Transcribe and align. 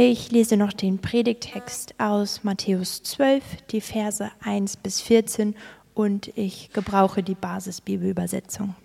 Ich 0.00 0.30
lese 0.30 0.56
noch 0.56 0.72
den 0.72 1.00
Predigtext 1.00 1.96
aus 1.98 2.44
Matthäus 2.44 3.02
12, 3.02 3.42
die 3.72 3.80
Verse 3.80 4.30
1 4.44 4.76
bis 4.76 5.00
14 5.00 5.56
und 5.92 6.28
ich 6.38 6.72
gebrauche 6.72 7.24
die 7.24 7.34
Basisbibelübersetzung. 7.34 8.76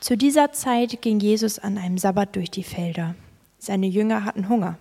Zu 0.00 0.16
dieser 0.16 0.52
Zeit 0.52 1.02
ging 1.02 1.20
Jesus 1.20 1.58
an 1.58 1.76
einem 1.76 1.98
Sabbat 1.98 2.34
durch 2.34 2.50
die 2.50 2.62
Felder. 2.62 3.14
Seine 3.58 3.86
Jünger 3.86 4.24
hatten 4.24 4.48
Hunger. 4.48 4.78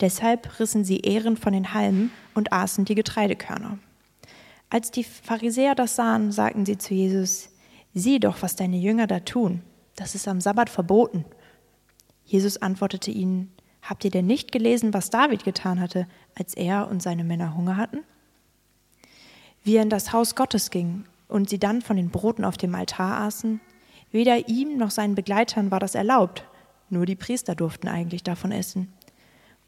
Deshalb 0.00 0.60
rissen 0.60 0.84
sie 0.84 0.98
Ehren 0.98 1.38
von 1.38 1.54
den 1.54 1.72
Halmen 1.72 2.10
und 2.34 2.52
aßen 2.52 2.84
die 2.84 2.94
Getreidekörner. 2.94 3.78
Als 4.68 4.90
die 4.90 5.04
Pharisäer 5.04 5.74
das 5.74 5.96
sahen, 5.96 6.30
sagten 6.30 6.66
sie 6.66 6.76
zu 6.76 6.92
Jesus, 6.92 7.48
sieh 7.94 8.20
doch, 8.20 8.42
was 8.42 8.54
deine 8.54 8.76
Jünger 8.76 9.06
da 9.06 9.20
tun. 9.20 9.62
Das 9.96 10.14
ist 10.14 10.28
am 10.28 10.42
Sabbat 10.42 10.68
verboten. 10.68 11.24
Jesus 12.26 12.58
antwortete 12.58 13.10
ihnen, 13.10 13.50
Habt 13.88 14.04
ihr 14.04 14.10
denn 14.10 14.26
nicht 14.26 14.52
gelesen, 14.52 14.92
was 14.92 15.08
David 15.08 15.44
getan 15.44 15.80
hatte, 15.80 16.06
als 16.38 16.52
er 16.52 16.88
und 16.88 17.02
seine 17.02 17.24
Männer 17.24 17.56
Hunger 17.56 17.78
hatten? 17.78 18.04
Wie 19.64 19.76
er 19.76 19.82
in 19.82 19.88
das 19.88 20.12
Haus 20.12 20.34
Gottes 20.34 20.70
ging 20.70 21.04
und 21.26 21.48
sie 21.48 21.58
dann 21.58 21.80
von 21.80 21.96
den 21.96 22.10
Broten 22.10 22.44
auf 22.44 22.58
dem 22.58 22.74
Altar 22.74 23.22
aßen, 23.22 23.62
weder 24.12 24.46
ihm 24.46 24.76
noch 24.76 24.90
seinen 24.90 25.14
Begleitern 25.14 25.70
war 25.70 25.80
das 25.80 25.94
erlaubt, 25.94 26.44
nur 26.90 27.06
die 27.06 27.16
Priester 27.16 27.54
durften 27.54 27.88
eigentlich 27.88 28.22
davon 28.22 28.52
essen. 28.52 28.92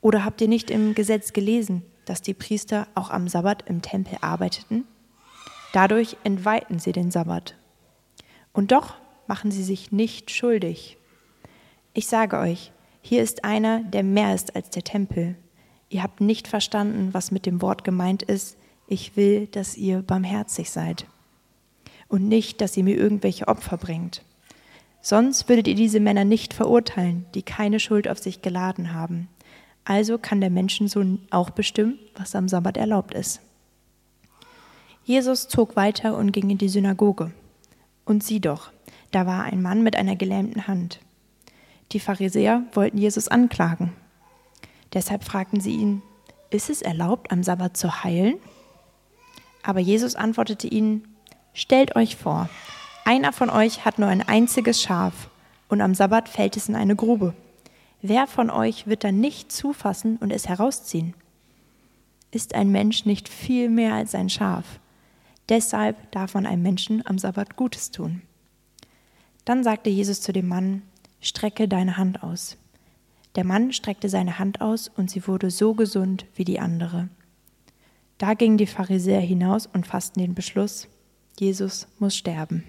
Oder 0.03 0.23
habt 0.23 0.43
ihr 0.43 0.49
nicht 0.49 0.71
im 0.71 0.95
Gesetz 0.95 1.33
gelesen, 1.33 1.83
dass 2.05 2.21
die 2.21 2.35
Priester 2.35 2.89
auch 2.95 3.09
am 3.09 3.27
Sabbat 3.27 3.71
im 3.71 3.81
Tempel 3.81 4.19
arbeiteten? 4.21 4.85
Dadurch 5.73 6.19
entweihten 6.25 6.79
sie 6.79 6.93
den 6.93 7.11
Sabbat. 7.11 7.57
Und 8.53 8.71
doch 8.71 8.97
machen 9.27 9.51
sie 9.51 9.65
sich 9.65 9.93
nicht 9.93 10.31
schuldig. 10.31 10.99
Ich 11.95 12.07
sage 12.07 12.39
euch, 12.39 12.73
hier 13.03 13.23
ist 13.23 13.45
einer, 13.45 13.81
der 13.83 14.03
mehr 14.03 14.35
ist 14.35 14.55
als 14.55 14.71
der 14.71 14.85
Tempel. 14.85 15.37
Ihr 15.89 16.03
habt 16.03 16.21
nicht 16.21 16.49
verstanden, 16.49 17.13
was 17.13 17.31
mit 17.31 17.47
dem 17.47 17.63
Wort 17.63 17.85
gemeint 17.85 18.23
ist. 18.23 18.57
Ich 18.87 19.17
will, 19.17 19.47
dass 19.49 19.77
ihr 19.77 20.03
barmherzig 20.03 20.71
seid. 20.71 21.07
Und 22.09 22.29
nicht, 22.29 22.61
dass 22.61 22.77
ihr 22.77 22.85
mir 22.85 22.97
irgendwelche 22.97 23.49
Opfer 23.49 23.77
bringt. 23.77 24.23
Sonst 25.01 25.49
würdet 25.49 25.67
ihr 25.67 25.75
diese 25.75 26.01
Männer 26.01 26.25
nicht 26.25 26.53
verurteilen, 26.53 27.25
die 27.35 27.43
keine 27.43 27.81
Schuld 27.81 28.07
auf 28.09 28.19
sich 28.19 28.43
geladen 28.43 28.93
haben. 28.93 29.29
Also 29.85 30.19
kann 30.19 30.41
der 30.41 30.51
Menschensohn 30.51 31.21
auch 31.31 31.51
bestimmen, 31.51 31.99
was 32.17 32.35
am 32.35 32.49
Sabbat 32.49 32.77
erlaubt 32.77 33.15
ist. 33.15 33.41
Jesus 35.05 35.49
zog 35.49 35.75
weiter 35.75 36.17
und 36.17 36.33
ging 36.33 36.51
in 36.51 36.59
die 36.59 36.69
Synagoge. 36.69 37.33
Und 38.05 38.23
sieh 38.23 38.41
doch, 38.41 38.71
da 39.11 39.27
war 39.27 39.45
ein 39.45 39.63
Mann 39.63 39.83
mit 39.83 39.97
einer 39.97 40.17
gelähmten 40.17 40.67
Hand. 40.67 41.01
Die 41.93 42.01
Pharisäer 42.01 42.63
wollten 42.73 42.99
Jesus 42.99 43.29
anklagen. 43.29 43.93
Deshalb 44.93 45.25
fragten 45.25 45.61
sie 45.61 45.75
ihn, 45.75 46.03
ist 46.51 46.71
es 46.71 46.83
erlaubt, 46.83 47.33
am 47.33 47.43
Sabbat 47.43 47.77
zu 47.77 48.05
heilen? 48.05 48.37
Aber 49.63 49.81
Jesus 49.81 50.15
antwortete 50.15 50.69
ihnen, 50.69 51.07
stellt 51.53 51.97
euch 51.97 52.17
vor, 52.17 52.49
einer 53.05 53.33
von 53.33 53.51
euch 53.51 53.85
hat 53.85 53.99
nur 53.99 54.09
ein 54.09 54.27
einziges 54.27 54.83
Schaf 54.83 55.31
und 55.69 55.81
am 55.81 55.95
Sabbat 55.95 56.29
fällt 56.29 56.57
es 56.57 56.69
in 56.69 56.77
eine 56.77 56.97
Grube. 56.97 57.35
Wer 58.03 58.27
von 58.27 58.51
euch 58.51 58.87
wird 58.87 59.05
dann 59.05 59.21
nicht 59.21 59.53
zufassen 59.53 60.17
und 60.17 60.33
es 60.33 60.49
herausziehen? 60.49 61.15
Ist 62.31 62.55
ein 62.55 62.71
Mensch 62.71 63.05
nicht 63.05 63.29
viel 63.29 63.69
mehr 63.69 63.95
als 63.95 64.15
ein 64.15 64.31
Schaf? 64.31 64.65
Deshalb 65.49 66.11
darf 66.13 66.35
man 66.35 66.47
einem 66.47 66.63
Menschen 66.63 67.05
am 67.07 67.19
Sabbat 67.19 67.57
Gutes 67.57 67.91
tun. 67.91 68.23
Dann 69.45 69.65
sagte 69.65 69.91
Jesus 69.91 70.21
zu 70.21 70.33
dem 70.33 70.47
Mann, 70.47 70.83
strecke 71.21 71.69
deine 71.69 71.97
Hand 71.97 72.23
aus. 72.23 72.57
Der 73.37 73.45
Mann 73.45 73.73
streckte 73.73 74.09
seine 74.09 74.39
Hand 74.39 74.61
aus 74.61 74.89
und 74.89 75.11
sie 75.11 75.27
wurde 75.27 75.51
so 75.51 75.75
gesund 75.75 76.27
wie 76.35 76.45
die 76.45 76.61
andere. 76.61 77.09
Da 78.19 78.35
gingen 78.35 78.59
die 78.59 78.67
Pharisäer 78.67 79.21
hinaus 79.21 79.67
und 79.67 79.87
fassten 79.87 80.21
den 80.21 80.35
Beschluss, 80.35 80.89
Jesus 81.39 81.87
muss 81.99 82.17
sterben. 82.17 82.65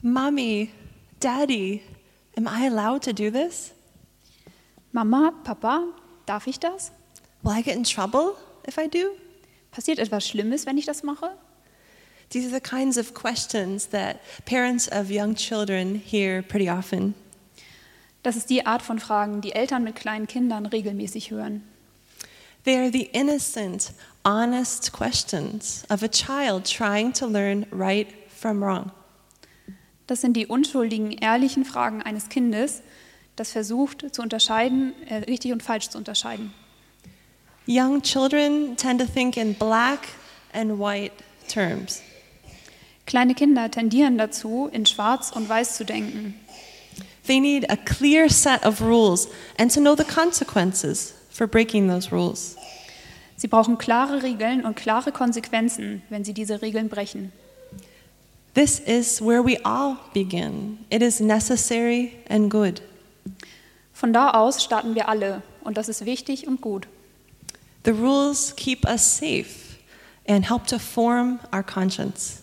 Mommy, 0.00 0.70
Daddy, 1.20 1.82
am 2.36 2.46
I 2.46 2.66
allowed 2.66 3.04
to 3.04 3.12
do 3.12 3.30
this? 3.30 3.72
Mama, 4.92 5.32
Papa, 5.44 5.84
darf 6.26 6.46
ich 6.46 6.58
das? 6.58 6.92
Will 7.42 7.52
I 7.58 7.62
get 7.62 7.76
in 7.76 7.84
trouble 7.84 8.34
if 8.66 8.78
I 8.78 8.88
do? 8.88 9.10
Passiert 9.70 9.98
etwas 9.98 10.26
Schlimmes, 10.26 10.66
wenn 10.66 10.78
ich 10.78 10.86
das 10.86 11.02
mache? 11.02 11.30
These 12.32 12.46
are 12.46 12.50
the 12.50 12.60
kinds 12.60 12.96
of 12.96 13.12
questions 13.12 13.88
that 13.88 14.20
parents 14.46 14.88
of 14.88 15.10
young 15.10 15.34
children 15.34 15.96
hear 15.96 16.40
pretty 16.40 16.70
often. 16.70 17.14
Das 18.22 18.36
ist 18.36 18.48
die 18.48 18.64
Art 18.64 18.80
von 18.80 18.98
Fragen, 18.98 19.42
die 19.42 19.52
Eltern 19.52 19.84
mit 19.84 19.96
kleinen 19.96 20.26
Kindern 20.26 20.64
regelmäßig 20.64 21.30
hören. 21.30 21.62
They 22.64 22.78
are 22.78 22.90
the 22.90 23.10
innocent, 23.12 23.92
honest 24.24 24.92
questions 24.92 25.84
of 25.90 26.02
a 26.02 26.08
child 26.08 26.64
trying 26.64 27.12
to 27.12 27.26
learn 27.26 27.66
right 27.70 28.08
from 28.28 28.62
wrong. 28.62 28.92
Das 30.06 30.22
sind 30.22 30.34
die 30.34 30.46
unschuldigen, 30.46 31.12
ehrlichen 31.12 31.66
Fragen 31.66 32.02
eines 32.02 32.30
Kindes, 32.30 32.80
das 33.36 33.50
versucht 33.50 34.14
zu 34.14 34.22
unterscheiden, 34.22 34.94
äh, 35.06 35.16
richtig 35.16 35.52
und 35.52 35.62
falsch 35.62 35.90
zu 35.90 35.98
unterscheiden. 35.98 36.54
Young 37.66 38.00
children 38.00 38.74
tend 38.76 39.00
to 39.00 39.06
think 39.06 39.36
in 39.36 39.54
black 39.54 40.08
and 40.54 40.78
white 40.78 41.12
terms. 41.46 42.00
Kleine 43.12 43.34
Kinder 43.34 43.70
tendieren 43.70 44.16
dazu, 44.16 44.70
in 44.72 44.86
Schwarz 44.86 45.32
und 45.32 45.46
Weiß 45.46 45.76
zu 45.76 45.84
denken. 45.84 46.32
They 47.26 47.40
need 47.40 47.70
a 47.70 47.76
clear 47.76 48.30
set 48.30 48.64
of 48.64 48.80
rules 48.80 49.28
and 49.58 49.70
to 49.70 49.82
know 49.82 49.94
the 49.94 50.02
consequences 50.02 51.12
for 51.30 51.46
breaking 51.46 51.88
those 51.88 52.10
rules. 52.10 52.56
Sie 53.36 53.48
brauchen 53.48 53.76
klare 53.76 54.22
Regeln 54.22 54.64
und 54.64 54.76
klare 54.76 55.12
Konsequenzen, 55.12 56.00
wenn 56.08 56.24
sie 56.24 56.32
diese 56.32 56.62
Regeln 56.62 56.88
brechen. 56.88 57.32
This 58.54 58.80
is 58.80 59.20
where 59.20 59.44
we 59.44 59.62
all 59.62 59.98
begin. 60.14 60.78
It 60.88 61.02
is 61.02 61.20
necessary 61.20 62.12
and 62.30 62.48
good. 62.48 62.80
Von 63.92 64.14
da 64.14 64.30
aus 64.30 64.64
starten 64.64 64.94
wir 64.94 65.10
alle 65.10 65.42
und 65.64 65.76
das 65.76 65.90
ist 65.90 66.06
wichtig 66.06 66.46
und 66.46 66.62
gut. 66.62 66.88
The 67.84 67.90
rules 67.90 68.56
keep 68.56 68.86
us 68.88 69.18
safe 69.18 69.76
and 70.26 70.48
help 70.48 70.66
to 70.68 70.78
form 70.78 71.40
our 71.52 71.62
conscience. 71.62 72.41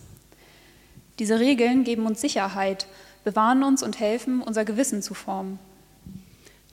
Diese 1.19 1.39
Regeln 1.39 1.83
geben 1.83 2.05
uns 2.05 2.21
Sicherheit, 2.21 2.87
bewahren 3.23 3.63
uns 3.63 3.83
und 3.83 3.99
helfen, 3.99 4.41
unser 4.41 4.65
Gewissen 4.65 5.01
zu 5.01 5.13
formen. 5.13 5.59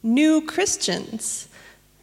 New 0.02 0.40
Christians, 0.40 1.48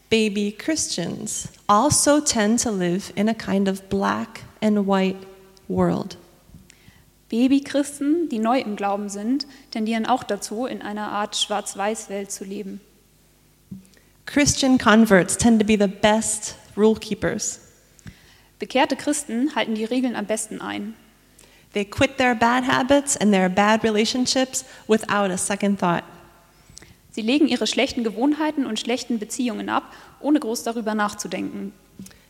baby 0.10 0.52
Christians, 0.52 1.48
also 1.68 2.20
tend 2.20 2.62
to 2.62 2.70
live 2.70 3.14
in 3.16 3.30
a 3.30 3.34
kind 3.34 3.70
of 3.70 3.82
black 3.84 4.42
and 4.62 4.86
white 4.86 5.26
world. 5.70 6.18
Babychristen, 7.30 8.30
die 8.30 8.38
neu 8.38 8.60
im 8.60 8.76
Glauben 8.76 9.10
sind, 9.10 9.48
tendieren 9.72 10.06
auch 10.06 10.24
dazu, 10.24 10.68
in 10.68 10.84
einer 10.84 11.12
Art 11.12 11.36
Schwarz-Weiß-Welt 11.36 12.32
zu 12.32 12.44
leben. 12.44 12.80
Christian 14.28 14.78
converts 14.78 15.36
tend 15.36 15.60
to 15.60 15.66
be 15.66 15.76
the 15.76 15.88
best 15.88 16.56
rule 16.78 17.00
keepers. 17.00 17.60
Bekehrte 18.60 18.96
Christen 18.96 19.56
halten 19.56 19.74
die 19.74 19.84
Regeln 19.84 20.16
am 20.16 20.28
besten 20.28 20.62
ein. 20.62 20.94
They 21.74 21.86
quit 21.86 22.18
their 22.18 22.36
bad 22.36 22.64
habits 22.64 23.16
and 23.16 23.34
their 23.34 23.50
bad 23.50 23.84
relationships 23.84 24.64
without 24.88 25.32
a 25.32 25.38
second 25.38 25.80
thought. 25.80 26.04
Sie 27.12 27.22
legen 27.22 27.48
ihre 27.48 27.68
schlechten 27.68 28.04
Gewohnheiten 28.04 28.66
und 28.66 28.80
schlechten 28.80 29.20
Beziehungen 29.20 29.70
ab, 29.70 29.94
ohne 30.20 30.40
groß 30.40 30.64
darüber 30.64 30.96
nachzudenken. 30.96 31.74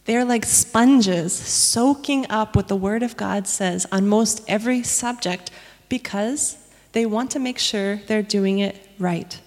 They're 0.05 0.25
like 0.25 0.45
sponges 0.45 1.33
soaking 1.33 2.29
up 2.29 2.55
what 2.55 2.67
the 2.67 2.81
Word 2.81 3.03
of 3.03 3.15
God 3.15 3.47
says 3.47 3.87
on 3.91 4.07
most 4.07 4.43
every 4.47 4.83
subject 4.83 5.51
because 5.87 6.57
they 6.91 7.05
want 7.05 7.31
to 7.31 7.39
make 7.39 7.59
sure 7.59 7.99
they're 8.07 8.23
doing 8.23 8.59
it 8.59 8.75
right. 8.99 9.41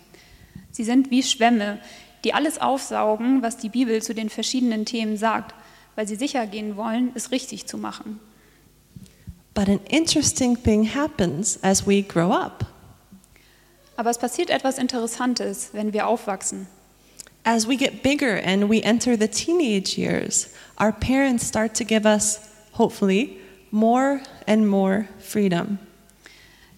Sie 0.72 0.84
sind 0.84 1.10
wie 1.10 1.22
Schwämme, 1.22 1.78
die 2.24 2.32
alles 2.32 2.58
aufsaugen, 2.58 3.42
was 3.42 3.58
die 3.58 3.68
Bibel 3.68 4.02
zu 4.02 4.14
den 4.14 4.30
verschiedenen 4.30 4.86
Themen 4.86 5.16
sagt, 5.16 5.54
weil 5.94 6.08
sie 6.08 6.16
sicher 6.16 6.46
gehen 6.46 6.76
wollen, 6.76 7.12
es 7.14 7.30
richtig 7.30 7.66
zu 7.66 7.76
machen. 7.76 8.20
But 9.56 9.70
an 9.70 9.80
interesting 9.88 10.54
thing 10.54 10.84
happens 10.84 11.58
as 11.62 11.86
we 11.86 12.02
grow 12.02 12.30
up. 12.30 12.66
Aber 13.96 14.10
es 14.10 14.18
passiert 14.18 14.50
etwas 14.50 14.76
Interessantes, 14.76 15.70
wenn 15.72 15.94
wir 15.94 16.06
aufwachsen. 16.06 16.66
As 17.42 17.66
we 17.66 17.78
get 17.78 18.02
bigger 18.02 18.36
and 18.44 18.68
we 18.68 18.82
enter 18.82 19.16
the 19.16 19.28
teenage 19.28 19.96
years, 19.96 20.50
our 20.78 20.92
parents 20.92 21.46
start 21.46 21.74
to 21.76 21.84
give 21.84 22.04
us, 22.04 22.50
hopefully, 22.72 23.38
more 23.70 24.20
and 24.46 24.68
more 24.68 25.08
freedom. 25.18 25.78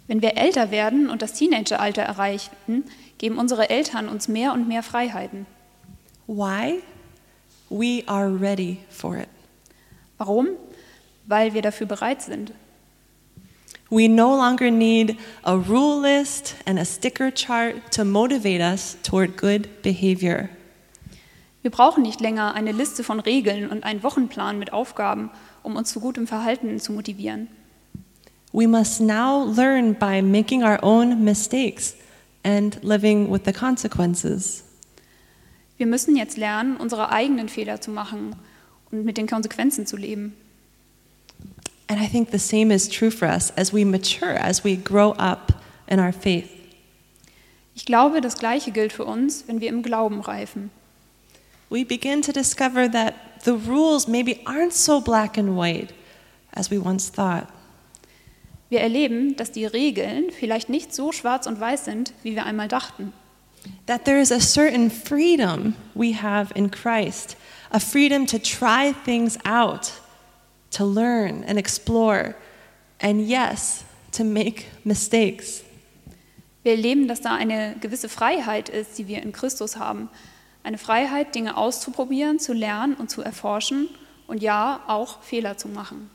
Wenn 0.06 0.22
wir 0.22 0.36
älter 0.36 0.70
werden 0.70 1.10
und 1.10 1.20
das 1.20 1.32
Teenageralter 1.32 2.02
erreichen, 2.02 2.84
geben 3.18 3.38
unsere 3.38 3.70
Eltern 3.70 4.08
uns 4.08 4.28
mehr 4.28 4.52
und 4.52 4.68
mehr 4.68 4.84
Freiheiten. 4.84 5.46
Why? 6.28 6.80
We 7.70 8.04
are 8.06 8.30
ready 8.30 8.78
for 8.88 9.16
it. 9.16 9.28
Warum? 10.16 10.50
Weil 11.26 11.54
wir 11.54 11.62
dafür 11.62 11.88
bereit 11.88 12.22
sind. 12.22 12.52
We 13.90 14.06
no 14.06 14.36
longer 14.36 14.70
need 14.70 15.16
a 15.44 15.56
rule 15.56 16.00
list 16.02 16.56
and 16.66 16.78
a 16.78 16.84
sticker 16.84 17.30
chart 17.30 17.90
to 17.92 18.04
motivate 18.04 18.60
us 18.60 18.98
toward 19.02 19.38
good 19.38 19.82
behavior. 19.82 20.50
Wir 21.62 21.70
brauchen 21.70 22.02
nicht 22.02 22.20
länger 22.20 22.54
eine 22.54 22.72
Liste 22.72 23.02
von 23.02 23.18
Regeln 23.18 23.68
und 23.68 23.84
einen 23.84 24.02
Wochenplan 24.02 24.58
mit 24.58 24.72
Aufgaben, 24.72 25.30
um 25.62 25.76
uns 25.76 25.90
zu 25.90 26.00
gutem 26.00 26.26
Verhalten 26.26 26.78
zu 26.80 26.92
motivieren. 26.92 27.48
We 28.52 28.68
must 28.68 29.00
now 29.00 29.44
learn 29.44 29.94
by 29.94 30.22
making 30.22 30.62
our 30.62 30.78
own 30.82 31.24
mistakes 31.24 31.94
and 32.42 32.78
living 32.82 33.30
with 33.30 33.42
the 33.44 33.52
consequences. 33.52 34.64
Wir 35.78 35.86
müssen 35.86 36.16
jetzt 36.16 36.36
lernen, 36.36 36.76
unsere 36.76 37.10
eigenen 37.10 37.48
Fehler 37.48 37.80
zu 37.80 37.90
machen 37.90 38.36
und 38.90 39.04
mit 39.04 39.16
den 39.16 39.26
Konsequenzen 39.26 39.86
zu 39.86 39.96
leben. 39.96 40.34
And 41.88 42.00
I 42.00 42.06
think 42.06 42.30
the 42.30 42.38
same 42.38 42.70
is 42.70 42.88
true 42.88 43.10
for 43.10 43.26
us 43.26 43.50
as 43.56 43.72
we 43.72 43.84
mature, 43.84 44.34
as 44.34 44.62
we 44.62 44.76
grow 44.76 45.12
up 45.18 45.52
in 45.88 45.98
our 45.98 46.12
faith. 46.12 46.50
Ich 47.74 47.86
glaube, 47.86 48.20
das 48.20 48.36
Gleiche 48.38 48.72
gilt 48.72 48.92
für 48.92 49.04
uns, 49.04 49.44
wenn 49.46 49.60
wir 49.60 49.68
im 49.68 49.82
Glauben 49.82 50.20
reifen. 50.20 50.70
We 51.70 51.84
begin 51.84 52.22
to 52.22 52.32
discover 52.32 52.90
that 52.90 53.14
the 53.44 53.52
rules 53.52 54.08
maybe 54.08 54.40
aren't 54.44 54.72
so 54.72 55.00
black 55.00 55.38
and 55.38 55.56
white 55.56 55.94
as 56.52 56.70
we 56.70 56.78
once 56.78 57.10
thought. 57.10 57.46
Wir 58.68 58.80
erleben, 58.80 59.36
dass 59.36 59.52
die 59.52 59.64
Regeln 59.64 60.30
vielleicht 60.30 60.68
nicht 60.68 60.94
so 60.94 61.12
schwarz 61.12 61.46
und 61.46 61.58
weiß 61.58 61.86
sind, 61.86 62.12
wie 62.22 62.34
wir 62.34 62.44
einmal 62.44 62.68
dachten. 62.68 63.12
That 63.86 64.04
there 64.04 64.20
is 64.20 64.30
a 64.30 64.40
certain 64.40 64.90
freedom 64.90 65.74
we 65.94 66.12
have 66.12 66.52
in 66.54 66.70
Christ, 66.70 67.36
a 67.70 67.78
freedom 67.78 68.26
to 68.26 68.38
try 68.38 68.94
things 69.04 69.38
out, 69.44 69.92
to 70.70 70.84
learn 70.84 71.44
and 71.44 71.58
explore, 71.58 72.34
and 73.00 73.26
yes, 73.28 73.84
to 74.12 74.24
make 74.24 74.66
mistakes. 74.84 75.64
Wir 76.62 76.72
erleben, 76.72 77.08
dass 77.08 77.20
da 77.20 77.34
eine 77.34 77.76
gewisse 77.80 78.08
Freiheit 78.08 78.68
ist, 78.68 78.98
die 78.98 79.06
wir 79.06 79.22
in 79.22 79.32
Christus 79.32 79.76
haben. 79.76 80.08
Eine 80.62 80.76
Freiheit, 80.76 81.34
Dinge 81.34 81.56
auszuprobieren, 81.56 82.38
zu 82.38 82.52
lernen 82.52 82.94
und 82.94 83.10
zu 83.10 83.22
erforschen 83.22 83.88
und 84.26 84.42
ja, 84.42 84.80
auch 84.86 85.22
Fehler 85.22 85.56
zu 85.56 85.68
machen. 85.68 86.10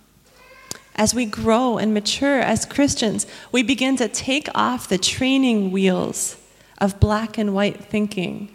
As 0.95 1.15
we 1.15 1.25
grow 1.25 1.77
and 1.77 1.93
mature 1.93 2.39
as 2.39 2.69
Christians, 2.69 3.25
we 3.51 3.63
begin 3.63 3.97
to 3.97 4.07
take 4.07 4.51
off 4.53 4.87
the 4.89 4.99
training 4.99 5.73
wheels 5.73 6.37
of 6.79 6.99
black 6.99 7.39
and 7.39 7.55
white 7.55 7.89
thinking, 7.89 8.49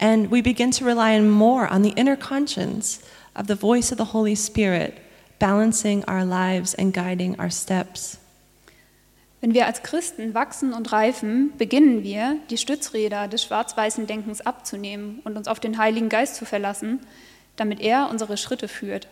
and 0.00 0.30
we 0.30 0.40
begin 0.40 0.70
to 0.70 0.86
rely 0.86 1.20
more 1.20 1.68
on 1.70 1.82
the 1.82 1.92
inner 1.96 2.16
conscience 2.16 3.00
of 3.34 3.46
the 3.46 3.54
voice 3.54 3.92
of 3.92 3.98
the 3.98 4.12
Holy 4.12 4.34
Spirit, 4.34 5.02
balancing 5.42 6.04
our 6.08 6.24
lives 6.24 6.72
and 6.72 6.94
guiding 6.94 7.36
our 7.40 7.50
steps. 7.50 8.18
Wenn 9.40 9.54
wir 9.54 9.66
als 9.66 9.82
Christen 9.82 10.34
wachsen 10.34 10.72
und 10.72 10.92
reifen, 10.92 11.52
beginnen 11.58 12.04
wir, 12.04 12.36
die 12.48 12.56
Stützräder 12.56 13.26
des 13.26 13.42
schwarz-weißen 13.42 14.06
Denkens 14.06 14.40
abzunehmen 14.40 15.18
und 15.24 15.36
uns 15.36 15.48
auf 15.48 15.58
den 15.58 15.78
Heiligen 15.78 16.08
Geist 16.08 16.36
zu 16.36 16.44
verlassen, 16.44 17.00
damit 17.56 17.80
er 17.80 18.08
unsere 18.08 18.36
Schritte 18.36 18.68
führt. 18.68 19.08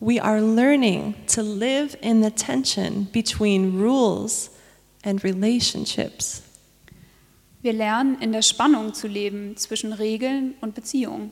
We 0.00 0.20
are 0.20 0.40
learning 0.40 1.14
to 1.32 1.40
live 1.40 1.96
in 2.00 2.20
the 2.20 2.30
tension 2.32 3.06
between 3.12 3.80
rules 3.80 4.50
and 5.04 5.22
relationships. 5.22 6.42
Wir 7.62 7.74
lernen, 7.74 8.20
in 8.20 8.32
der 8.32 8.42
Spannung 8.42 8.92
zu 8.92 9.06
leben 9.06 9.56
zwischen 9.56 9.92
Regeln 9.92 10.54
und 10.60 10.74
Beziehungen. 10.74 11.30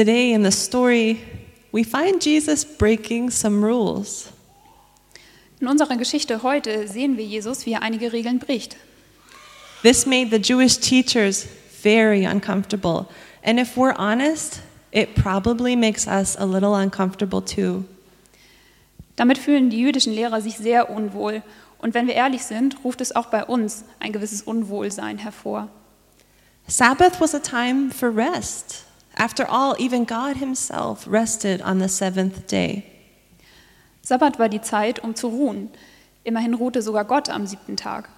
Today 0.00 0.32
in 0.32 0.42
the 0.44 0.50
story, 0.50 1.20
we 1.72 1.84
find 1.84 2.22
Jesus 2.22 2.64
breaking 2.64 3.28
some 3.28 3.62
rules. 3.62 4.32
In 5.60 5.68
unserer 5.68 5.98
Geschichte 5.98 6.42
heute 6.42 6.88
sehen 6.88 7.18
wir 7.18 7.24
Jesus, 7.26 7.66
wie 7.66 7.74
er 7.74 7.82
einige 7.82 8.10
Regeln 8.10 8.38
bricht. 8.38 8.78
This 9.82 10.06
made 10.06 10.30
the 10.30 10.38
Jewish 10.38 10.78
teachers 10.78 11.46
very 11.82 12.24
uncomfortable. 12.24 13.08
And 13.44 13.60
if 13.60 13.76
we're 13.76 13.94
honest, 13.94 14.62
it 14.90 15.14
probably 15.16 15.76
makes 15.76 16.06
us 16.06 16.34
a 16.34 16.46
little 16.46 16.72
uncomfortable 16.72 17.42
too. 17.42 17.84
Damit 19.16 19.36
fühlen 19.36 19.68
die 19.68 19.80
jüdischen 19.80 20.14
Lehrer 20.14 20.40
sich 20.40 20.56
sehr 20.56 20.88
unwohl. 20.88 21.42
Und 21.76 21.92
wenn 21.92 22.06
wir 22.06 22.14
ehrlich 22.14 22.44
sind, 22.44 22.82
ruft 22.84 23.02
es 23.02 23.14
auch 23.14 23.26
bei 23.26 23.44
uns 23.44 23.84
ein 23.98 24.12
gewisses 24.12 24.40
Unwohlsein 24.40 25.18
hervor. 25.18 25.68
Sabbath 26.66 27.20
was 27.20 27.34
a 27.34 27.38
time 27.38 27.90
for 27.90 28.16
rest. 28.16 28.86
After 29.16 29.46
all, 29.48 29.74
even 29.78 30.04
God 30.04 30.36
Himself 30.36 31.06
rested 31.06 31.60
on 31.62 31.78
the 31.78 31.88
seventh 31.88 32.46
day. 32.46 32.84
Sabbat 34.02 34.38
war 34.38 34.48
die 34.48 34.60
Zeit, 34.60 35.02
um 35.02 35.14
zu 35.14 35.28
ruhen. 35.28 35.70
Immerhin 36.24 36.54
ruhte 36.54 36.82
sogar 36.82 37.04
Gott 37.04 37.28
am 37.28 37.46
siebten 37.46 37.76
Tag. 37.76 38.08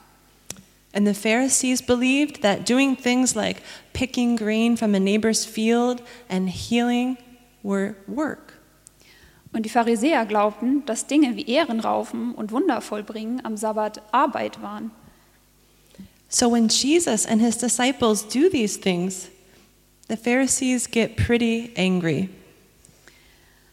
And 0.94 1.06
the 1.06 1.14
Pharisees 1.14 1.80
believed 1.80 2.42
that 2.42 2.66
doing 2.66 2.96
things 2.96 3.34
like 3.34 3.62
picking 3.94 4.36
grain 4.36 4.76
from 4.76 4.94
a 4.94 5.00
neighbor's 5.00 5.44
field 5.44 6.02
and 6.28 6.48
healing 6.48 7.16
were 7.62 7.94
work. 8.06 8.58
Und 9.52 9.64
die 9.64 9.70
Pharisäer 9.70 10.24
glaubten, 10.26 10.84
dass 10.86 11.06
Dinge 11.06 11.36
wie 11.36 11.46
Ehrenraufen 11.46 12.34
und 12.34 12.52
Wunder 12.52 12.80
vollbringen 12.80 13.44
am 13.44 13.56
Sabbat 13.56 14.02
Arbeit 14.12 14.62
waren. 14.62 14.90
So 16.28 16.50
when 16.50 16.68
Jesus 16.68 17.26
and 17.26 17.42
his 17.42 17.58
disciples 17.58 18.26
do 18.26 18.48
these 18.48 18.78
things, 18.78 19.28
the 20.12 20.16
Pharisees 20.18 20.86
get 20.86 21.16
pretty 21.16 21.72
angry. 21.74 22.28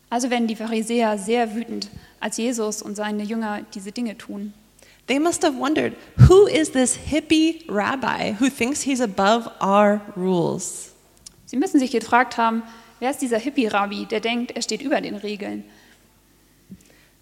Also 0.10 0.30
werden 0.30 0.48
die 0.48 0.56
Pharisäer 0.56 1.18
sehr 1.18 1.54
wütend, 1.54 1.90
als 2.22 2.38
Jesus 2.38 2.82
und 2.82 2.96
seine 2.96 3.24
Jünger 3.24 3.66
diese 3.74 3.92
Dinge 3.92 4.18
tun. 4.18 4.54
They 5.08 5.20
must 5.20 5.44
have 5.44 5.60
wondered 5.60 5.98
who 6.30 6.48
is 6.48 6.72
this 6.72 6.96
hippie 6.96 7.66
rabbi 7.68 8.36
who 8.40 8.50
thinks 8.50 8.82
he's 8.82 9.02
above 9.02 9.52
our 9.62 10.02
rules? 10.16 10.94
Sie 11.46 11.58
müssen 11.58 11.80
sich 11.80 11.92
gefragt 11.92 12.38
haben, 12.38 12.64
wer 13.00 13.10
ist 13.10 13.22
dieser 13.22 13.40
Hippie-Rabbi, 13.40 14.06
der 14.06 14.20
denkt, 14.20 14.52
er 14.52 14.62
steht 14.62 14.82
über 14.82 15.02
den 15.02 15.16
Regeln? 15.16 15.66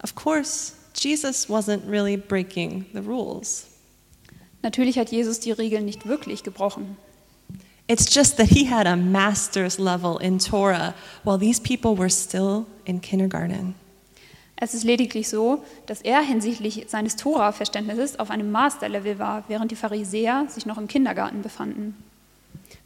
Of 0.03 0.15
course, 0.15 0.73
Jesus 0.93 1.49
wasn't 1.49 1.89
really 1.89 2.17
breaking 2.17 2.85
the 2.93 2.99
rules. 2.99 3.67
Natürlich 4.61 4.99
hat 4.99 5.11
Jesus 5.11 5.39
die 5.39 5.53
Regeln 5.53 5.85
nicht 5.85 6.05
wirklich 6.05 6.43
gebrochen. 6.43 6.97
It's 7.87 8.13
just 8.13 8.37
that 8.37 8.49
he 8.49 8.65
had 8.65 8.85
a 8.85 8.97
master's 8.97 9.79
level 9.79 10.17
in 10.17 10.39
Torah 10.39 10.93
while 11.23 11.37
these 11.37 11.59
people 11.59 11.97
were 11.97 12.09
still 12.09 12.65
in 12.85 12.99
kindergarten. 12.99 13.75
Es 14.59 14.73
ist 14.73 14.83
lediglich 14.83 15.29
so, 15.29 15.63
dass 15.85 16.01
er 16.01 16.21
hinsichtlich 16.21 16.85
seines 16.87 17.15
Tora-Verständnisses 17.15 18.19
auf 18.19 18.31
einem 18.31 18.51
Masterlevel 18.51 19.19
war, 19.19 19.43
während 19.47 19.71
die 19.71 19.75
Pharisäer 19.75 20.47
sich 20.49 20.65
noch 20.65 20.79
im 20.79 20.87
Kindergarten 20.87 21.43
befanden. 21.43 21.95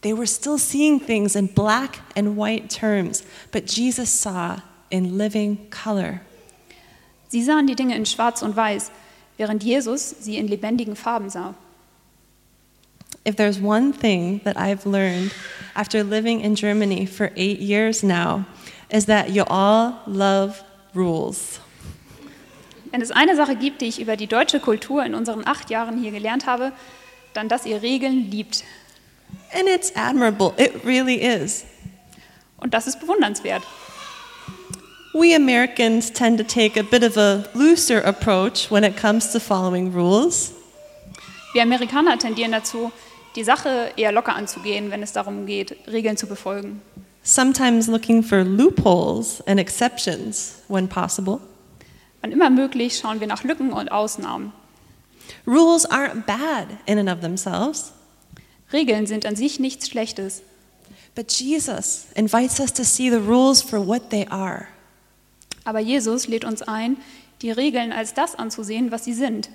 They 0.01 0.15
were 0.15 0.28
still 0.28 0.57
seeing 0.57 0.99
things 0.99 1.35
in 1.35 1.47
black 1.47 2.02
and 2.16 2.37
white 2.37 2.68
terms, 2.68 3.23
but 3.52 3.71
Jesus 3.71 4.09
saw 4.09 4.57
in 4.90 5.18
living 5.18 5.57
color. 5.69 6.19
Sie 7.30 7.42
sahen 7.42 7.68
die 7.68 7.75
Dinge 7.75 7.95
in 7.95 8.06
Schwarz 8.06 8.42
und 8.42 8.56
Weiß, 8.56 8.92
während 9.37 9.64
Jesus 9.64 10.14
sie 10.19 10.37
in 10.37 10.47
lebendigen 10.47 10.97
Farben 10.97 11.30
sah. 11.30 11.56
If 13.23 13.35
there's 13.35 13.59
one 13.59 13.94
thing 13.94 14.42
that 14.45 14.57
I've 14.57 14.85
learned 14.85 15.31
after 15.75 16.04
living 16.04 16.42
in 16.42 16.56
Germany 16.56 17.06
for 17.06 17.31
eight 17.35 17.59
years 17.59 18.04
now, 18.04 18.45
is 18.90 19.06
that 19.06 19.30
you 19.30 19.44
all 19.47 19.99
love 20.07 20.63
rules. 20.94 21.59
Wenn 22.92 23.01
es 23.01 23.11
eine 23.11 23.35
Sache 23.35 23.56
gibt, 23.56 23.80
die 23.80 23.87
ich 23.87 24.01
über 24.01 24.18
die 24.18 24.28
deutsche 24.28 24.59
Kultur 24.59 25.06
in 25.06 25.16
unseren 25.16 25.47
acht 25.47 25.69
Jahren 25.69 25.97
hier 25.97 26.11
gelernt 26.11 26.45
habe, 26.45 26.73
dann, 27.33 27.47
dass 27.47 27.66
ihr 27.66 27.81
Regeln 27.81 28.30
liebt. 28.30 28.63
And 29.54 29.68
it's 29.68 29.95
admirable, 29.95 30.54
it 30.57 30.83
really 30.83 31.21
is. 31.21 31.63
Und 32.57 32.73
das 32.73 32.87
ist 32.87 32.99
bewundernswert. 32.99 33.63
We 35.13 35.35
Americans 35.35 36.11
tend 36.11 36.37
to 36.37 36.44
take 36.44 36.78
a 36.78 36.83
bit 36.83 37.04
of 37.04 37.18
a 37.18 37.45
looser 37.54 38.01
approach 38.04 38.71
when 38.71 38.83
it 38.83 38.97
comes 38.97 39.31
to 39.31 39.40
following 39.40 39.94
rules. 39.94 40.54
Wir 41.54 41.63
Amerikaner 41.63 42.18
tendieren 42.18 42.51
dazu, 42.51 42.92
die 43.35 43.44
Sache 43.44 43.92
eher 43.95 44.11
locker 44.11 44.35
anzugehen, 44.35 44.92
wenn 44.92 45.04
es 45.04 45.14
darum 45.14 45.45
geht, 45.45 45.76
Regeln 45.88 46.18
zu 46.18 46.28
befolgen. 46.28 46.81
sometimes 47.23 47.88
looking 47.88 48.23
for 48.23 48.44
loopholes 48.44 49.42
and 49.45 49.59
exceptions 49.59 50.56
when 50.68 50.88
possible. 50.88 51.40
Wann 52.21 52.31
immer 52.31 52.50
möglich 52.50 52.97
schauen 52.97 53.19
wir 53.19 53.28
nach 53.28 53.44
Lücken 53.44 53.71
und 53.73 53.92
Ausnahmen. 53.92 54.54
Rules 55.45 55.85
aren't 55.90 56.26
bad 56.26 56.68
in 56.88 56.97
and 56.97 57.09
of 57.09 57.21
themselves, 57.21 57.94
Regeln 58.73 59.06
sind 59.06 59.26
an 59.26 59.35
sich 59.35 59.59
nichts 59.59 59.88
Schlechtes, 59.88 60.42
but 61.16 61.31
Jesus 61.31 62.07
invites 62.16 62.59
us 62.59 62.73
to 62.73 62.83
see 62.83 63.09
the 63.09 63.18
rules 63.18 63.61
for 63.61 63.85
what 63.85 64.09
they 64.09 64.26
are 64.28 64.68
aber 65.64 65.80
Jesus 65.80 66.28
lädt 66.28 66.45
uns 66.45 66.61
ein, 66.61 66.97
die 67.42 67.52
Regeln 67.52 67.92
als 67.92 68.14
das 68.14 68.35
anzusehen, 68.35 68.92
was 68.92 69.06
sie 69.06 69.14
sind. 69.14 69.50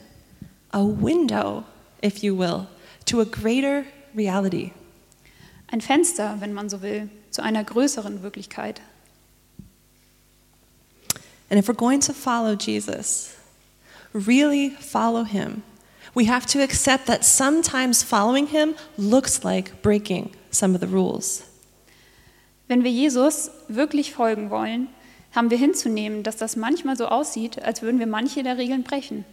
a 0.73 0.83
window, 0.83 1.65
if 2.05 2.19
you 2.19 2.37
will, 2.37 2.67
to 3.07 3.21
a 3.21 3.25
greater 3.25 3.85
reality. 4.15 4.73
Ein 5.69 5.81
Fenster, 5.81 6.37
wenn 6.41 6.53
man 6.53 6.69
so 6.69 6.83
will, 6.83 7.09
zu 7.31 7.43
einer 7.43 7.65
größeren 7.65 8.23
Wirklichkeit. 8.23 8.81
And 11.49 11.59
if 11.59 11.69
we're 11.69 11.75
going 11.75 12.01
to 12.01 12.13
follow 12.13 12.55
Jesus, 12.55 13.35
really 14.13 14.71
follow 14.71 15.25
him, 15.25 15.63
we 16.15 16.25
have 16.25 16.47
to 16.47 16.63
accept 16.63 17.07
that 17.07 17.25
sometimes 17.25 18.03
following 18.03 18.49
him 18.49 18.75
looks 18.97 19.45
like 19.45 19.83
breaking 19.83 20.31
some 20.51 20.75
of 20.75 20.81
the 20.81 20.89
rules. 20.89 21.43
Wenn 22.69 22.83
wir 22.83 22.91
Jesus 22.91 23.51
wirklich 23.69 24.13
folgen 24.13 24.51
wollen, 24.51 24.89
haben 25.35 25.51
wir 25.51 25.59
hinzunehmen, 25.59 26.23
dass 26.23 26.37
das 26.37 26.57
manchmal 26.57 26.97
so 26.97 27.07
aussieht, 27.07 27.63
als 27.63 27.83
würden 27.83 28.01
wir 28.01 28.07
manche 28.07 28.43
der 28.43 28.57
Regeln 28.57 28.83
brechen. 28.83 29.25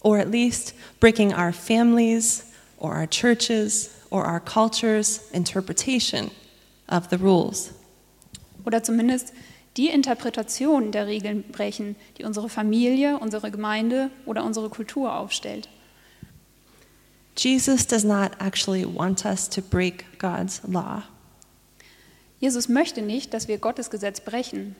Or 0.00 0.18
at 0.18 0.30
least 0.30 0.74
breaking 1.00 1.32
our 1.32 1.52
families 1.52 2.44
or 2.78 2.94
our 2.94 3.06
churches 3.06 3.90
or 4.10 4.26
our 4.26 4.40
culture's 4.40 5.30
interpretation 5.32 6.30
of 6.88 7.08
the 7.10 7.18
rules. 7.18 7.72
Oder 8.64 8.82
zumindest 8.82 9.32
die 9.76 9.88
Interpretation 9.90 10.90
der 10.90 11.06
Regeln 11.06 11.44
brechen, 11.52 11.96
die 12.18 12.24
unsere 12.24 12.48
Familie, 12.48 13.18
unsere 13.18 13.50
Gemeinde 13.50 14.10
oder 14.26 14.44
unsere 14.44 14.68
Kultur 14.70 15.14
aufstellt. 15.14 15.68
Jesus 17.36 17.86
does 17.86 18.04
not 18.04 18.32
actually 18.40 18.84
want 18.84 19.24
us 19.24 19.48
to 19.48 19.62
break 19.62 20.18
God's 20.18 20.60
law, 20.66 21.04
Jesus 22.40 22.68
möchte 22.68 23.02
nicht, 23.02 23.34
dass 23.34 23.48
wir 23.48 23.58
Gottes 23.58 23.90
Gesetz 23.90 24.20
brechen, 24.20 24.76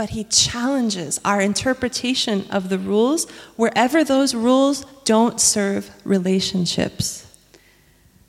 but 0.00 0.08
he 0.08 0.24
challenges 0.24 1.20
our 1.26 1.42
interpretation 1.42 2.46
of 2.50 2.70
the 2.70 2.78
rules 2.78 3.26
wherever 3.56 4.02
those 4.02 4.34
rules 4.34 4.86
don't 5.04 5.38
serve 5.38 5.90
relationships. 6.06 7.26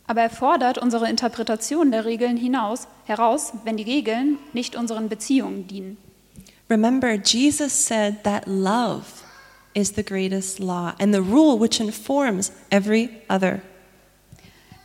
aber 0.06 0.24
er 0.24 0.30
fordert 0.30 0.78
unsere 0.78 1.08
Interpretation 1.08 1.90
der 1.92 2.04
Regeln 2.04 2.36
hinaus, 2.36 2.90
heraus, 3.06 3.54
wenn 3.64 3.78
die 3.78 3.84
Regeln 3.84 4.38
nicht 4.52 4.76
unseren 4.76 5.08
Beziehungen 5.08 5.68
dienen. 5.68 5.96
Remember, 6.70 7.14
Jesus 7.14 7.72
said 7.72 8.22
that 8.26 8.46
love 8.46 9.06
is 9.74 9.94
the 9.96 10.04
greatest 10.04 10.60
law 10.60 10.94
and 11.00 11.14
the 11.14 11.22
rule 11.22 11.58
which 11.58 11.80
informs 11.80 12.52
every 12.70 13.10
other. 13.30 13.62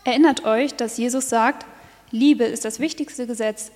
Erinnert 0.05 0.45
euch, 0.45 0.77
dass 0.77 0.99
Jesus 0.99 1.29
sagt, 1.29 1.67
Liebe 2.13 2.45
ist 2.45 2.65
das 2.65 2.79
wichtigste 2.79 3.27
Gesetz 3.27 3.73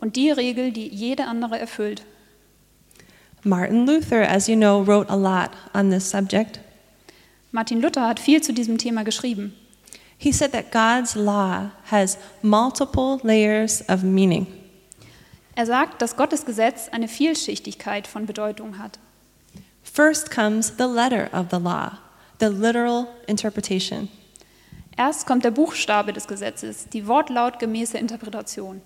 und 0.00 0.16
die 0.16 0.30
Regel, 0.30 0.72
die 0.72 0.88
jede 0.88 1.26
andere 1.26 1.58
erfüllt. 1.58 2.06
Martin 3.44 3.84
Luther, 3.84 4.22
as 4.22 4.48
you 4.48 4.56
know, 4.56 4.80
wrote 4.80 5.06
a 5.10 5.16
lot 5.16 5.54
on 5.74 5.90
this 5.90 6.08
subject. 6.08 6.60
Martin 7.52 7.80
Luther 7.80 8.00
hat 8.00 8.18
viel 8.18 8.40
zu 8.40 8.52
diesem 8.52 8.78
Thema 8.78 9.04
geschrieben. 9.04 9.52
He 10.16 10.32
said 10.32 10.52
that 10.52 10.72
God's 10.72 11.14
law 11.14 11.70
has 11.90 12.16
multiple 12.42 13.20
layers 13.22 13.82
of 13.88 14.02
meaning. 14.02 14.46
Er 15.54 15.66
sagt, 15.66 16.00
dass 16.00 16.16
Gottes 16.16 16.46
Gesetz 16.46 16.88
eine 16.88 17.06
Vielschichtigkeit 17.06 18.06
von 18.06 18.26
Bedeutung 18.26 18.78
hat. 18.78 18.98
First 19.82 20.30
comes 20.30 20.72
the 20.78 20.86
letter 20.86 21.28
of 21.32 21.50
the 21.50 21.58
law, 21.58 21.98
the 22.40 22.48
literal 22.48 23.06
interpretation. 23.28 24.08
Erst 24.96 25.26
kommt 25.26 25.44
der 25.44 25.50
Buchstabe 25.50 26.12
des 26.12 26.26
Gesetzes, 26.26 26.88
die 26.88 27.06
wortlautgemäße 27.06 27.98
Interpretation. 27.98 28.80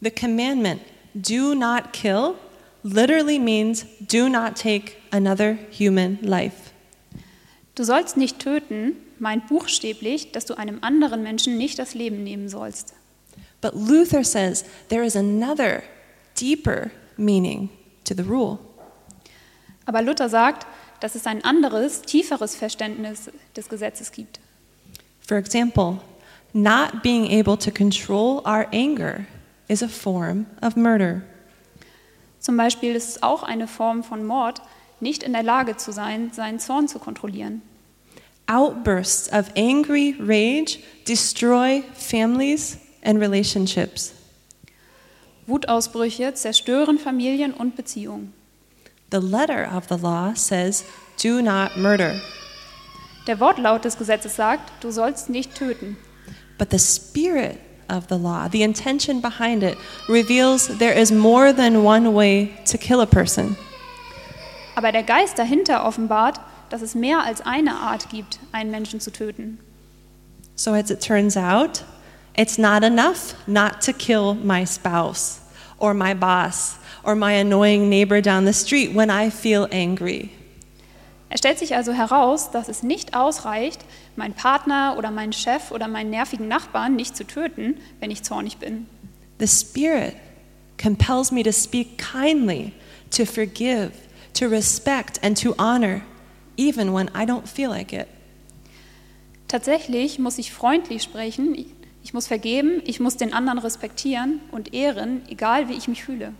The 0.00 0.10
commandment, 0.10 0.80
do 1.14 1.54
not 1.54 1.92
kill, 1.92 2.34
literally 2.82 3.38
means 3.38 3.84
do 4.06 4.28
not 4.28 4.56
take 4.56 4.96
another 5.12 5.58
human 5.70 6.18
life. 6.22 6.72
Du 7.74 7.84
sollst 7.84 8.16
nicht 8.16 8.38
töten, 8.38 8.96
meint 9.18 9.48
buchstäblich, 9.48 10.32
dass 10.32 10.44
du 10.46 10.54
einem 10.54 10.78
anderen 10.82 11.22
Menschen 11.22 11.56
nicht 11.56 11.78
das 11.78 11.94
Leben 11.94 12.24
nehmen 12.24 12.48
sollst. 12.48 12.94
But 13.60 13.74
Luther 13.74 14.24
says 14.24 14.64
there 14.88 15.04
is 15.04 15.16
another, 15.16 15.82
deeper 16.34 16.90
meaning 17.16 17.68
to 18.04 18.14
the 18.14 18.22
rule. 18.22 18.58
Aber 19.86 20.02
Luther 20.02 20.28
sagt, 20.28 20.66
dass 21.00 21.14
es 21.14 21.26
ein 21.26 21.44
anderes, 21.44 22.02
tieferes 22.02 22.54
Verständnis 22.54 23.30
des 23.56 23.68
Gesetzes 23.68 24.12
gibt. 24.12 24.40
For 25.26 25.36
example, 25.36 26.00
not 26.52 27.02
being 27.02 27.26
able 27.30 27.56
to 27.56 27.70
control 27.70 28.42
our 28.44 28.66
anger 28.72 29.26
is 29.68 29.82
a 29.82 29.88
form 29.88 30.46
of 30.60 30.76
murder. 30.76 31.22
Zum 32.40 32.56
Beispiel 32.56 32.96
ist 32.96 33.08
es 33.08 33.22
auch 33.22 33.42
eine 33.42 33.68
Form 33.68 34.02
von 34.02 34.24
Mord, 34.24 34.62
nicht 34.98 35.22
in 35.22 35.32
der 35.32 35.42
Lage 35.42 35.76
zu 35.76 35.92
sein, 35.92 36.32
seinen 36.32 36.58
Zorn 36.58 36.88
zu 36.88 36.98
kontrollieren. 36.98 37.62
Outbursts 38.46 39.32
of 39.32 39.46
angry 39.56 40.16
rage 40.18 40.78
destroy 41.06 41.84
families 41.94 42.78
and 43.04 43.20
relationships. 43.20 44.12
Wutausbrüche 45.46 46.34
zerstören 46.34 46.98
Familien 46.98 47.52
und 47.52 47.76
Beziehungen. 47.76 48.32
The 49.12 49.18
letter 49.18 49.68
of 49.76 49.84
the 49.88 49.96
law 49.96 50.34
says, 50.34 50.84
do 51.22 51.40
not 51.40 51.76
murder. 51.76 52.20
Der 53.26 53.38
Wortlaut 53.38 53.84
des 53.84 53.98
Gesetzes 53.98 54.36
sagt, 54.36 54.72
du 54.82 54.90
sollst 54.90 55.28
nicht 55.28 55.54
töten. 55.54 55.96
But 56.58 56.70
the 56.70 56.78
spirit 56.78 57.58
of 57.90 58.06
the 58.06 58.16
law, 58.16 58.48
the 58.48 58.62
intention 58.62 59.20
behind 59.20 59.62
it, 59.62 59.76
reveals 60.08 60.68
there 60.78 60.92
is 60.92 61.10
more 61.10 61.52
than 61.52 61.82
one 61.82 62.14
way 62.14 62.52
to 62.64 62.78
kill 62.78 63.00
a 63.00 63.06
person. 63.06 63.56
Aber 64.76 64.92
der 64.92 65.02
Geist 65.02 65.38
dahinter 65.38 65.84
offenbart, 65.84 66.40
dass 66.70 66.82
es 66.82 66.94
mehr 66.94 67.18
als 67.18 67.40
eine 67.40 67.74
Art 67.74 68.08
gibt, 68.08 68.38
einen 68.52 68.70
Menschen 68.70 69.00
zu 69.00 69.10
töten. 69.10 69.58
So, 70.54 70.74
as 70.74 70.90
it 70.90 71.00
turns 71.00 71.36
out, 71.36 71.82
it's 72.36 72.58
not 72.58 72.84
enough 72.84 73.34
not 73.46 73.80
to 73.82 73.92
kill 73.92 74.34
my 74.34 74.64
spouse 74.64 75.40
or 75.78 75.94
my 75.94 76.14
boss 76.14 76.78
or 77.02 77.14
my 77.16 77.32
annoying 77.32 77.88
neighbor 77.88 78.20
down 78.20 78.44
the 78.44 78.52
street 78.52 78.94
when 78.94 79.10
I 79.10 79.30
feel 79.30 79.68
angry. 79.72 80.32
Es 81.32 81.38
stellt 81.38 81.60
sich 81.60 81.76
also 81.76 81.92
heraus, 81.92 82.50
dass 82.50 82.68
es 82.68 82.82
nicht 82.82 83.14
ausreicht, 83.14 83.80
meinen 84.16 84.34
Partner 84.34 84.96
oder 84.98 85.12
meinen 85.12 85.32
Chef 85.32 85.70
oder 85.70 85.86
meinen 85.86 86.10
nervigen 86.10 86.48
Nachbarn 86.48 86.96
nicht 86.96 87.16
zu 87.16 87.24
töten, 87.24 87.76
wenn 88.00 88.10
ich 88.10 88.24
zornig 88.24 88.58
bin. 88.58 88.86
The 89.38 89.46
Spirit 89.46 90.16
compels 90.82 91.30
me 91.30 91.44
to 91.44 91.52
speak 91.52 91.98
kindly, 91.98 92.72
to 93.12 93.24
forgive, 93.24 93.92
to 94.34 94.46
respect, 94.46 95.22
and 95.22 95.40
to 95.40 95.54
honor, 95.56 96.02
even 96.56 96.92
when 96.92 97.08
I 97.14 97.24
don't 97.24 97.46
feel 97.46 97.70
like 97.70 97.92
it. 97.92 98.08
Tatsächlich 99.46 100.18
muss 100.18 100.36
ich 100.38 100.52
freundlich 100.52 101.02
sprechen, 101.02 101.54
ich 102.02 102.12
muss 102.12 102.26
vergeben, 102.26 102.82
ich 102.84 102.98
muss 102.98 103.16
den 103.16 103.32
anderen 103.32 103.58
respektieren 103.58 104.40
und 104.50 104.74
ehren, 104.74 105.22
egal 105.28 105.68
wie 105.68 105.74
ich 105.74 105.86
mich 105.86 106.02
fühle. 106.02 106.32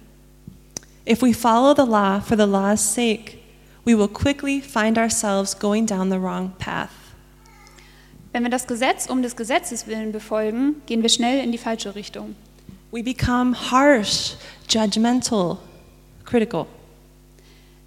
If 1.09 1.23
we 1.23 1.33
follow 1.33 1.75
the 1.77 1.89
law 1.89 2.21
for 2.21 2.37
the 2.37 2.45
law's 2.45 2.95
sake, 2.95 3.40
we 3.85 3.95
will 3.95 4.09
quickly 4.09 4.61
find 4.61 4.99
ourselves 4.99 5.55
going 5.55 5.87
down 5.87 6.11
the 6.11 6.19
wrong 6.19 6.53
path. 6.59 6.93
Wenn 8.33 8.45
wir 8.45 8.51
das 8.51 8.67
Gesetz 8.67 9.07
um 9.07 9.23
des 9.23 9.35
Gesetzes 9.35 9.87
willen 9.87 10.13
befolgen, 10.13 10.83
gehen 10.87 11.03
wir 11.03 11.09
schnell 11.09 11.43
in 11.43 11.51
die 11.51 11.59
falsche 11.59 11.95
Richtung. 11.95 12.37
We 12.93 13.03
become 13.03 13.55
harsh, 13.55 14.35
judgmental, 14.69 15.59
critical. 16.25 16.67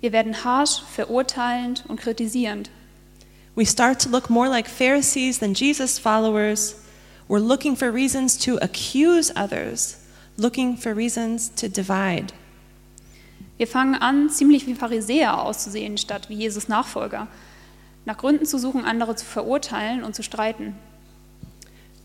Wir 0.02 0.12
werden 0.12 0.44
harsch, 0.44 0.82
verurteilend 0.82 1.84
und 1.88 2.00
kritisierend. 2.00 2.70
We 3.56 3.66
start 3.66 4.00
to 4.02 4.10
look 4.10 4.30
more 4.30 4.50
like 4.50 4.68
Pharisees 4.68 5.40
than 5.40 5.54
Jesus 5.54 6.00
followers. 6.00 6.76
We're 7.30 7.40
looking 7.40 7.78
for 7.78 7.92
reasons 7.92 8.38
to 8.40 8.58
accuse 8.62 9.32
others, 9.36 9.98
looking 10.38 10.76
for 10.76 10.94
reasons 10.94 11.50
to 11.56 11.70
divide. 11.70 12.34
Wir 13.64 13.68
fangen 13.70 13.96
an, 13.96 14.30
ziemlich 14.30 14.68
wie 14.68 14.76
Pharisäer 14.76 15.42
auszusehen, 15.42 15.98
statt 15.98 16.28
wie 16.28 16.34
Jesus 16.34 16.68
Nachfolger. 16.68 17.30
Nach 18.04 18.18
Gründen 18.18 18.46
zu 18.46 18.60
suchen, 18.60 18.84
andere 18.84 19.16
zu 19.16 19.24
verurteilen 19.24 20.04
und 20.04 20.14
zu 20.14 20.22
streiten. 20.22 20.76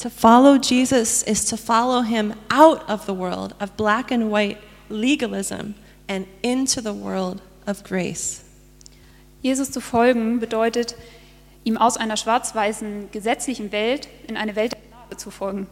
To 0.00 0.08
follow 0.08 0.54
Jesus 0.54 1.24
is 1.24 1.44
to 1.46 1.56
follow 1.56 2.04
him 2.04 2.32
out 2.48 2.88
of 2.88 3.06
the 3.06 3.12
world 3.12 3.56
of 3.60 3.72
black 3.72 4.12
and 4.12 4.30
white 4.30 4.58
legalism 4.88 5.74
and 6.06 6.28
into 6.42 6.80
the 6.80 6.94
world 6.94 7.42
of 7.66 7.82
grace. 7.82 8.44
Jesus 9.42 9.72
zu 9.72 9.80
folgen 9.80 10.38
bedeutet, 10.38 10.94
ihm 11.64 11.76
aus 11.76 11.96
einer 11.96 12.16
schwarz-weißen 12.16 13.10
gesetzlichen 13.10 13.72
Welt 13.72 14.06
in 14.28 14.36
eine 14.36 14.54
Welt 14.54 14.74
der 14.74 14.80
Gnade 14.92 15.16
zu 15.16 15.32
folgen. 15.32 15.66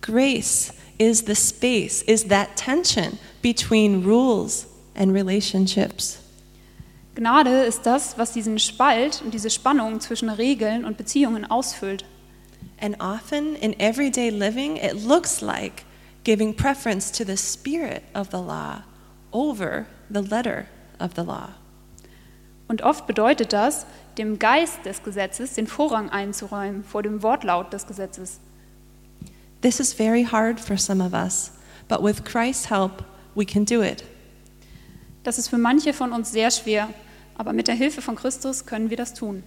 Grace 0.00 0.72
is 0.98 1.22
the 1.24 1.36
space, 1.36 2.02
is 2.02 2.26
that 2.26 2.56
tension 2.56 3.20
between 3.40 4.04
rules 4.04 4.66
and 4.96 5.12
relationships. 5.12 6.18
Gnade 7.14 7.64
ist 7.64 7.86
das, 7.86 8.18
was 8.18 8.32
diesen 8.32 8.58
Spalt 8.58 9.22
und 9.24 9.32
diese 9.32 9.50
Spannung 9.50 10.00
zwischen 10.00 10.28
Regeln 10.28 10.84
und 10.84 10.96
Beziehungen 10.96 11.50
ausfüllt. 11.50 12.04
And 12.78 13.00
often 13.00 13.56
in 13.56 13.78
everyday 13.80 14.28
living, 14.28 14.76
it 14.76 15.02
looks 15.02 15.40
like 15.40 15.84
giving 16.24 16.54
preference 16.54 17.10
to 17.12 17.24
the 17.24 17.36
spirit 17.36 18.02
of 18.14 18.28
the 18.30 18.36
law 18.36 18.82
over 19.32 19.86
the 20.10 20.20
letter 20.20 20.66
of 20.98 21.12
the 21.16 21.22
law. 21.22 21.48
Und 22.68 22.82
oft 22.82 23.06
bedeutet 23.06 23.52
das, 23.52 23.86
dem 24.18 24.38
Geist 24.38 24.84
des 24.84 25.02
Gesetzes 25.02 25.54
den 25.54 25.66
Vorrang 25.66 26.10
einzuräumen 26.10 26.84
vor 26.84 27.02
dem 27.02 27.22
Wortlaut 27.22 27.72
des 27.72 27.86
Gesetzes. 27.86 28.40
This 29.62 29.80
is 29.80 29.94
very 29.94 30.24
hard 30.24 30.60
for 30.60 30.76
some 30.76 31.02
of 31.02 31.14
us, 31.14 31.52
but 31.88 32.02
with 32.02 32.24
Christ's 32.24 32.68
help, 32.68 33.04
we 33.34 33.46
can 33.46 33.64
do 33.64 33.82
it. 33.82 34.04
Das 35.26 35.38
ist 35.38 35.48
für 35.48 35.58
manche 35.58 35.92
von 35.92 36.12
uns 36.12 36.30
sehr 36.30 36.52
schwer, 36.52 36.88
aber 37.36 37.52
mit 37.52 37.66
der 37.66 37.74
Hilfe 37.74 38.00
von 38.00 38.14
Christus 38.14 38.64
können 38.64 38.90
wir 38.90 38.96
das 38.96 39.12
tun. 39.12 39.42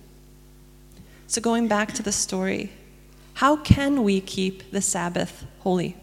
So, 1.26 1.40
going 1.40 1.70
back 1.70 1.94
to 1.94 2.04
the 2.04 2.12
story, 2.12 2.68
how 3.40 3.58
can 3.64 4.06
we 4.06 4.20
keep 4.20 4.66
the 4.74 4.82
Sabbath 4.82 5.32
holy? 5.64 5.96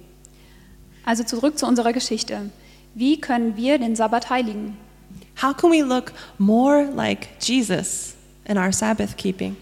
Also 1.05 1.25
zurück 1.25 1.59
zu 1.59 1.67
unserer 1.67 1.93
Geschichte. 1.93 2.49
Wie 2.95 3.21
können 3.21 3.59
wir 3.59 3.79
den 3.79 3.97
Sabbat 3.97 4.31
heiligen? 4.31 4.79
How 5.43 5.55
can 5.55 5.71
we 5.71 5.83
look 5.83 6.15
more 6.39 6.85
like 6.95 7.29
Jesus 7.43 8.15
in 8.47 8.57
our 8.57 8.73
Sabbath 8.73 9.19
keeping? 9.19 9.59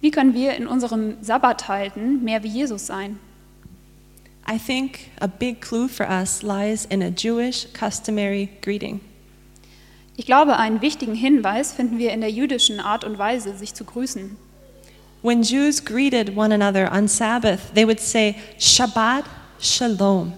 Wie 0.00 0.10
können 0.10 0.34
wir 0.34 0.56
in 0.56 0.66
unserem 0.66 1.22
Sabbat 1.22 1.68
halten 1.68 2.24
mehr 2.24 2.42
wie 2.42 2.48
Jesus 2.48 2.88
sein? 2.88 3.20
I 4.46 4.58
think 4.58 5.10
a 5.20 5.28
big 5.28 5.60
clue 5.60 5.88
for 5.88 6.06
us 6.06 6.42
lies 6.42 6.84
in 6.84 7.02
a 7.02 7.10
Jewish 7.10 7.66
customary 7.72 8.50
greeting. 8.62 9.00
Ich 10.16 10.26
glaube, 10.26 10.58
einen 10.58 10.80
wichtigen 10.80 11.14
Hinweis 11.14 11.72
finden 11.72 11.98
wir 11.98 12.12
in 12.12 12.20
der 12.20 12.30
jüdischen 12.30 12.78
Art 12.78 13.04
und 13.04 13.18
Weise, 13.18 13.56
sich 13.56 13.74
zu 13.74 13.84
grüßen. 13.84 14.36
When 15.22 15.42
Jews 15.42 15.82
greeted 15.82 16.36
one 16.36 16.52
another 16.52 16.92
on 16.92 17.08
Sabbath, 17.08 17.72
they 17.74 17.86
would 17.86 17.98
say, 17.98 18.36
Shabbat 18.58 19.24
Shalom. 19.58 20.34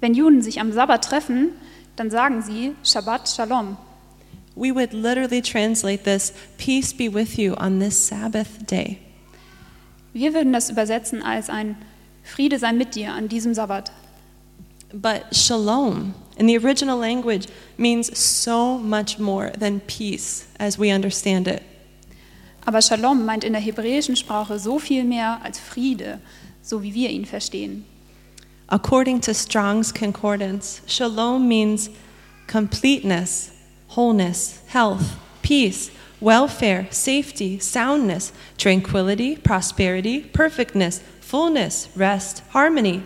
Wenn 0.00 0.14
Juden 0.14 0.42
sich 0.42 0.60
am 0.60 0.70
Sabbat 0.72 1.04
treffen, 1.04 1.52
dann 1.96 2.10
sagen 2.10 2.42
sie 2.42 2.74
Shabbat 2.84 3.28
Shalom. 3.28 3.78
We 4.54 4.74
would 4.74 4.92
literally 4.92 5.40
translate 5.40 6.04
this, 6.04 6.32
Peace 6.58 6.92
be 6.92 7.12
with 7.12 7.38
you 7.38 7.54
on 7.54 7.80
this 7.80 8.08
Sabbath 8.08 8.70
day. 8.70 8.98
Wir 10.12 10.34
würden 10.34 10.52
das 10.52 10.68
übersetzen 10.68 11.22
als 11.22 11.48
ein 11.48 11.76
Friede 12.28 12.58
sei 12.58 12.72
mit 12.72 12.94
dir 12.94 13.12
an 13.12 13.28
diesem 13.28 13.54
Sabbat. 13.54 13.90
But 14.92 15.34
shalom 15.34 16.14
in 16.36 16.46
the 16.46 16.56
original 16.56 16.96
language 16.96 17.46
means 17.76 18.16
so 18.16 18.78
much 18.78 19.18
more 19.18 19.50
than 19.58 19.80
peace 19.80 20.46
as 20.58 20.78
we 20.78 20.92
understand 20.92 21.48
it. 21.48 21.62
Aber 22.64 22.82
Shalom 22.82 23.24
meint 23.24 23.44
in 23.44 23.54
der 23.54 23.62
hebräischen 23.62 24.14
Sprache 24.14 24.58
so 24.58 24.78
viel 24.78 25.04
mehr 25.04 25.40
als 25.42 25.58
Friede, 25.58 26.20
so 26.62 26.82
wie 26.82 26.92
wir 26.92 27.08
ihn 27.08 27.24
verstehen. 27.24 27.86
According 28.68 29.22
to 29.22 29.32
Strong's 29.32 29.92
Concordance, 29.92 30.82
shalom 30.86 31.48
means 31.48 31.88
completeness, 32.46 33.50
wholeness, 33.88 34.60
health, 34.66 35.16
peace, 35.40 35.90
welfare, 36.20 36.86
safety, 36.90 37.58
soundness, 37.58 38.32
tranquility, 38.58 39.36
prosperity, 39.36 40.20
perfectness, 40.20 41.00
fullness, 41.28 41.90
rest, 41.94 42.42
harmony, 42.54 43.02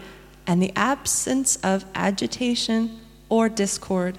and 0.46 0.62
the 0.62 0.72
absence 0.76 1.58
of 1.64 1.84
agitation 1.94 3.00
or 3.28 3.48
discord. 3.48 4.16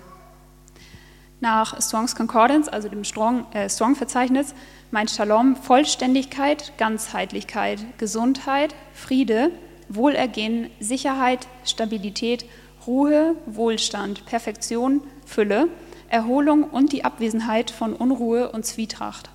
Nach 1.39 1.79
Strongs 1.81 2.13
Concordance, 2.13 2.67
also 2.67 2.89
dem 2.89 3.03
Strong, 3.03 3.45
äh, 3.53 3.69
Strong-Verzeichnis, 3.69 4.53
meint 4.91 5.09
Shalom 5.09 5.55
Vollständigkeit, 5.55 6.73
Ganzheitlichkeit, 6.77 7.97
Gesundheit, 7.97 8.75
Friede, 8.93 9.51
Wohlergehen, 9.89 10.69
Sicherheit, 10.79 11.47
Stabilität, 11.65 12.45
Ruhe, 12.85 13.35
Wohlstand, 13.45 14.25
Perfektion, 14.25 15.01
Fülle, 15.25 15.67
Erholung 16.09 16.63
und 16.65 16.91
die 16.91 17.05
Abwesenheit 17.05 17.71
von 17.71 17.93
Unruhe 17.93 18.51
und 18.51 18.65
Zwietracht. 18.65 19.29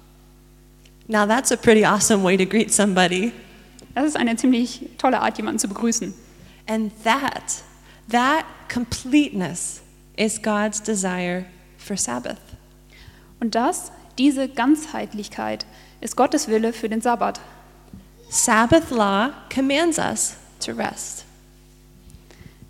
Now, 1.06 1.26
that's 1.26 1.52
a 1.52 1.56
pretty 1.56 1.86
awesome 1.86 2.22
way 2.22 2.36
to 2.36 2.44
greet 2.44 2.70
somebody. 2.72 3.32
Das 3.98 4.06
ist 4.06 4.16
eine 4.16 4.36
ziemlich 4.36 4.90
tolle 4.96 5.18
Art, 5.18 5.38
jemanden 5.38 5.58
zu 5.58 5.66
begrüßen. 5.66 6.14
And 6.68 6.92
that, 7.02 7.64
that 8.12 8.44
completeness 8.72 9.80
is 10.16 10.40
God's 10.40 10.80
desire 10.80 11.46
for 11.78 11.96
Sabbath. 11.96 12.38
Und 13.40 13.56
das, 13.56 13.90
diese 14.16 14.48
Ganzheitlichkeit, 14.48 15.66
ist 16.00 16.14
Gottes 16.14 16.46
Wille 16.46 16.72
für 16.72 16.88
den 16.88 17.00
Sabbat. 17.00 17.40
Sabbath 18.30 18.88
law 18.90 19.32
commands 19.52 19.98
us 19.98 20.36
to 20.64 20.70
rest. 20.70 21.24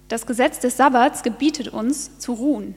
Das 0.09 0.25
Gesetz 0.25 0.61
des 0.61 0.79
Sabbats 0.79 1.23
gebietet 1.23 1.69
uns 1.69 2.19
zu 2.19 2.33
ruhen. 2.33 2.75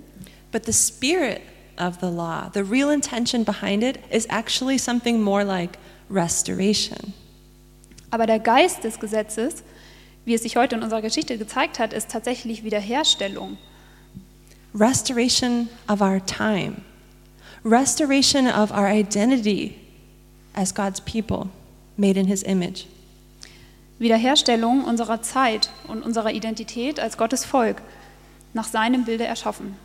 But 0.52 0.66
the 0.66 0.74
spirit 0.74 1.40
of 1.78 2.00
the 2.02 2.08
law, 2.08 2.52
the 2.54 2.64
real 2.64 2.92
intention 2.92 3.46
behind 3.46 3.82
it, 3.82 3.98
is 4.12 4.28
actually 4.30 4.78
something 4.78 5.22
more 5.22 5.46
like 5.46 5.78
restoration. 6.10 7.14
Aber 8.12 8.26
der 8.26 8.40
Geist 8.40 8.84
des 8.84 9.00
Gesetzes, 9.00 9.64
wie 10.26 10.34
es 10.34 10.44
sich 10.44 10.58
heute 10.58 10.76
in 10.76 10.84
unserer 10.84 11.02
Geschichte 11.02 11.38
gezeigt 11.38 11.80
hat, 11.80 11.94
ist 11.94 12.12
tatsächlich 12.12 12.64
Wiederherstellung. 12.64 13.58
Restoration 14.76 15.68
of 15.90 16.02
our 16.02 16.24
time, 16.26 16.82
restoration 17.66 18.48
of 18.48 18.72
our 18.72 18.88
identity 18.88 19.76
as 20.54 20.74
God's 20.74 21.02
people, 21.02 21.50
made 21.98 22.20
in 22.20 22.28
His 22.28 22.44
image. 22.44 22.86
Wiederherstellung 24.00 24.84
unserer 24.84 25.22
Zeit 25.22 25.70
und 25.88 26.04
unserer 26.04 26.32
Identität 26.32 27.00
als 27.00 27.18
Gottes 27.18 27.46
Volk, 27.46 27.82
nach 28.54 28.68
seinem 28.68 29.06
Bilde 29.06 29.26
erschaffen. 29.26 29.76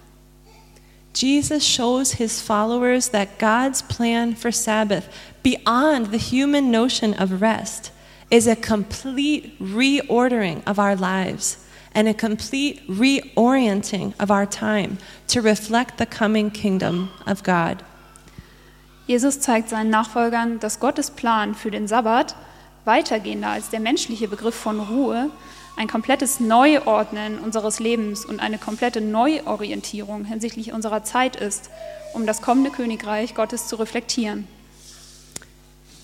Jesus 1.15 1.67
shows 1.67 2.13
his 2.13 2.43
followers 2.43 3.11
that 3.11 3.39
God's 3.39 3.83
plan 3.83 4.37
for 4.37 4.53
Sabbath, 4.53 5.05
beyond 5.43 6.13
the 6.13 6.19
human 6.19 6.71
notion 6.71 7.15
of 7.15 7.41
rest, 7.41 7.91
is 8.31 8.47
a 8.47 8.57
complete 8.57 9.59
reordering 9.61 10.63
of 10.67 10.79
our 10.79 10.97
lives 10.97 11.59
and 11.95 12.09
a 12.09 12.15
complete 12.15 12.87
reorienting 12.89 14.13
of 14.21 14.31
our 14.31 14.47
time 14.47 14.99
to 15.29 15.41
reflect 15.41 15.99
the 15.99 16.07
coming 16.07 16.51
kingdom 16.51 17.11
of 17.27 17.43
God. 17.43 17.83
Jesus 19.07 19.41
zeigt 19.41 19.69
seinen 19.69 19.91
Nachfolgern, 19.91 20.59
dass 20.59 20.81
Gottes 20.81 21.11
Plan 21.11 21.55
für 21.55 21.71
den 21.71 21.87
Sabbat 21.87 22.35
weitergehender 22.85 23.49
als 23.49 23.71
der 23.71 23.81
menschliche 23.81 24.29
Begriff 24.29 24.55
von 24.55 24.81
Ruhe 24.81 25.31
ein 25.77 25.89
komplettes 25.89 26.41
Neuordnen 26.41 27.39
unseres 27.39 27.79
Lebens 27.79 28.25
und 28.25 28.41
eine 28.41 28.59
komplette 28.59 29.01
Neuorientierung 29.01 30.25
hinsichtlich 30.25 30.73
unserer 30.73 31.05
Zeit 31.05 31.37
ist, 31.37 31.71
um 32.15 32.27
das 32.27 32.43
kommende 32.43 32.71
Königreich 32.71 33.35
Gottes 33.35 33.69
zu 33.69 33.77
reflektieren. 33.77 34.49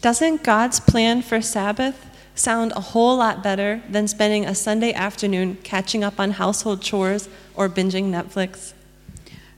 Doesn't 0.02 0.42
God's 0.44 0.80
plan 0.80 1.22
for 1.22 1.40
Sabbath 1.42 1.94
sound 2.34 2.72
a 2.72 2.80
whole 2.94 3.16
lot 3.16 3.42
better 3.42 3.80
than 3.90 4.08
spending 4.08 4.46
a 4.46 4.54
Sunday 4.54 4.92
afternoon 4.92 5.58
catching 5.62 6.04
up 6.04 6.18
on 6.18 6.38
household 6.38 6.80
chores 6.80 7.28
or 7.54 7.68
binging 7.68 8.10
Netflix? 8.10 8.74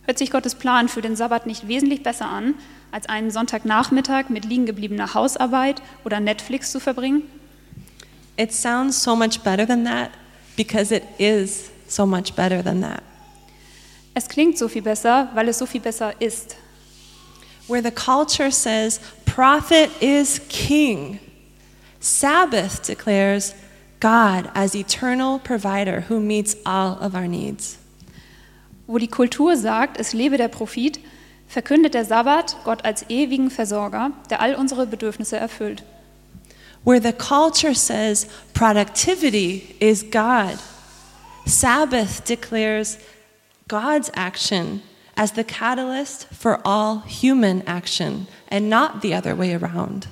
Hört 0.06 0.18
sich 0.18 0.30
Gottes 0.30 0.54
Plan 0.54 0.88
für 0.88 1.00
den 1.00 1.16
Sabbat 1.16 1.46
nicht 1.46 1.66
wesentlich 1.66 2.02
besser 2.02 2.28
an, 2.28 2.54
als 2.92 3.08
einen 3.08 3.30
Sonntagnachmittag 3.30 4.28
mit 4.28 4.44
liegen 4.44 4.66
gebliebener 4.66 5.14
Hausarbeit 5.14 5.80
oder 6.04 6.20
Netflix 6.20 6.70
zu 6.70 6.78
verbringen? 6.78 7.22
It 8.36 8.52
sounds 8.52 9.02
so 9.02 9.16
much 9.16 9.40
better 9.40 9.66
than 9.66 9.84
that 9.84 10.10
because 10.56 10.94
it 10.94 11.04
is 11.18 11.70
so 11.88 12.04
much 12.04 12.34
better 12.34 12.62
than 12.62 12.82
that. 12.82 13.02
Es 14.14 14.28
klingt 14.28 14.58
so 14.58 14.68
viel 14.68 14.82
besser, 14.82 15.28
weil 15.34 15.48
es 15.48 15.58
so 15.58 15.66
viel 15.66 15.80
besser 15.80 16.12
ist. 16.20 16.56
Where 17.66 17.82
the 17.82 17.90
culture 17.90 18.50
says 18.50 19.00
prophet 19.24 19.90
is 20.00 20.40
king, 20.48 21.18
Sabbath 22.04 22.82
declares 22.82 23.54
God 23.98 24.50
as 24.54 24.74
eternal 24.74 25.38
provider 25.38 26.02
who 26.02 26.20
meets 26.20 26.54
all 26.66 26.98
of 27.00 27.14
our 27.14 27.26
needs. 27.26 27.78
Wo 28.86 28.98
die 28.98 29.06
Kultur 29.06 29.56
sagt, 29.56 29.98
es 29.98 30.12
lebe 30.12 30.36
der 30.36 30.48
Prophet, 30.48 31.00
verkündet 31.48 31.94
der 31.94 32.04
Sabbat 32.04 32.56
Gott 32.64 32.84
als 32.84 33.08
ewigen 33.08 33.50
Versorger, 33.50 34.10
der 34.28 34.42
all 34.42 34.54
unsere 34.54 34.86
Bedürfnisse 34.86 35.38
erfüllt. 35.38 35.82
Where 36.84 37.00
the 37.00 37.14
culture 37.14 37.74
says 37.74 38.26
productivity 38.52 39.74
is 39.80 40.02
God, 40.10 40.58
Sabbath 41.46 42.22
declares 42.26 42.98
God's 43.68 44.10
action 44.14 44.82
as 45.16 45.32
the 45.32 45.44
catalyst 45.44 46.26
for 46.30 46.60
all 46.66 47.02
human 47.06 47.62
action 47.66 48.26
and 48.48 48.68
not 48.68 49.00
the 49.00 49.14
other 49.14 49.34
way 49.34 49.54
around. 49.54 50.08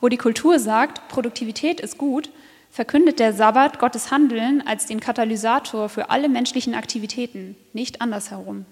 Wo 0.00 0.08
die 0.08 0.16
Kultur 0.16 0.58
sagt, 0.58 1.08
Produktivität 1.08 1.80
ist 1.80 1.98
gut, 1.98 2.30
verkündet 2.70 3.18
der 3.18 3.32
Sabbat 3.32 3.78
Gottes 3.78 4.10
Handeln 4.10 4.62
als 4.66 4.86
den 4.86 5.00
Katalysator 5.00 5.88
für 5.88 6.10
alle 6.10 6.28
menschlichen 6.28 6.74
Aktivitäten, 6.74 7.56
nicht 7.72 8.00
andersherum. 8.00 8.64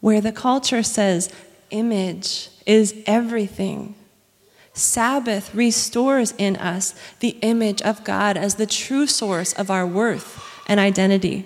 Where 0.00 0.22
the 0.22 0.32
culture 0.32 0.84
says 0.84 1.28
image 1.70 2.50
is 2.64 2.94
everything, 3.06 3.94
Sabbath 4.78 5.54
restores 5.56 6.32
in 6.36 6.56
us 6.56 6.94
the 7.20 7.36
image 7.40 7.82
of 7.82 8.04
God 8.04 8.38
as 8.38 8.56
the 8.56 8.66
true 8.66 9.06
source 9.06 9.52
of 9.58 9.70
our 9.70 9.86
worth 9.86 10.40
and 10.68 10.78
identity. 10.78 11.44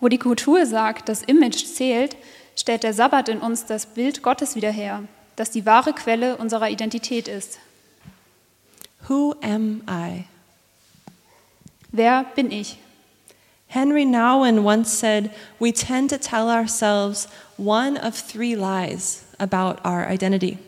Wo 0.00 0.08
die 0.08 0.18
Kultur 0.18 0.66
sagt, 0.66 1.08
das 1.08 1.22
Image 1.22 1.64
zählt, 1.64 2.16
stellt 2.56 2.82
der 2.82 2.92
Sabbat 2.92 3.28
in 3.28 3.38
uns 3.38 3.66
das 3.66 3.86
Bild 3.86 4.22
Gottes 4.22 4.54
wieder 4.54 4.70
her, 4.70 5.02
das 5.36 5.50
die 5.50 5.66
wahre 5.66 5.92
Quelle 5.92 6.36
unserer 6.36 6.70
Identität 6.70 7.28
ist. 7.28 7.58
Who 9.08 9.34
am 9.42 9.82
I? 9.88 10.24
Wer 11.92 12.24
bin 12.34 12.50
ich? 12.50 12.78
Henry 13.66 14.04
Nouwen 14.04 14.64
once 14.64 14.98
said, 14.98 15.30
We 15.58 15.72
tend 15.72 16.10
to 16.10 16.18
tell 16.18 16.48
ourselves 16.48 17.28
one 17.56 17.96
of 17.96 18.14
three 18.14 18.54
lies 18.54 19.24
about 19.38 19.80
our 19.84 20.08
identity. 20.08 20.58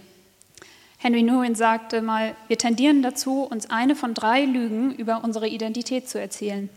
Henry 0.99 1.23
Nouwen 1.23 1.55
sagte 1.55 2.03
mal, 2.03 2.35
wir 2.49 2.59
tendieren 2.59 3.03
dazu, 3.03 3.43
uns 3.43 3.71
eine 3.71 3.95
von 3.95 4.13
drei 4.15 4.45
Lügen 4.45 4.93
über 4.95 5.23
unsere 5.23 5.47
Identität 5.47 6.09
zu 6.09 6.19
erzählen. 6.19 6.69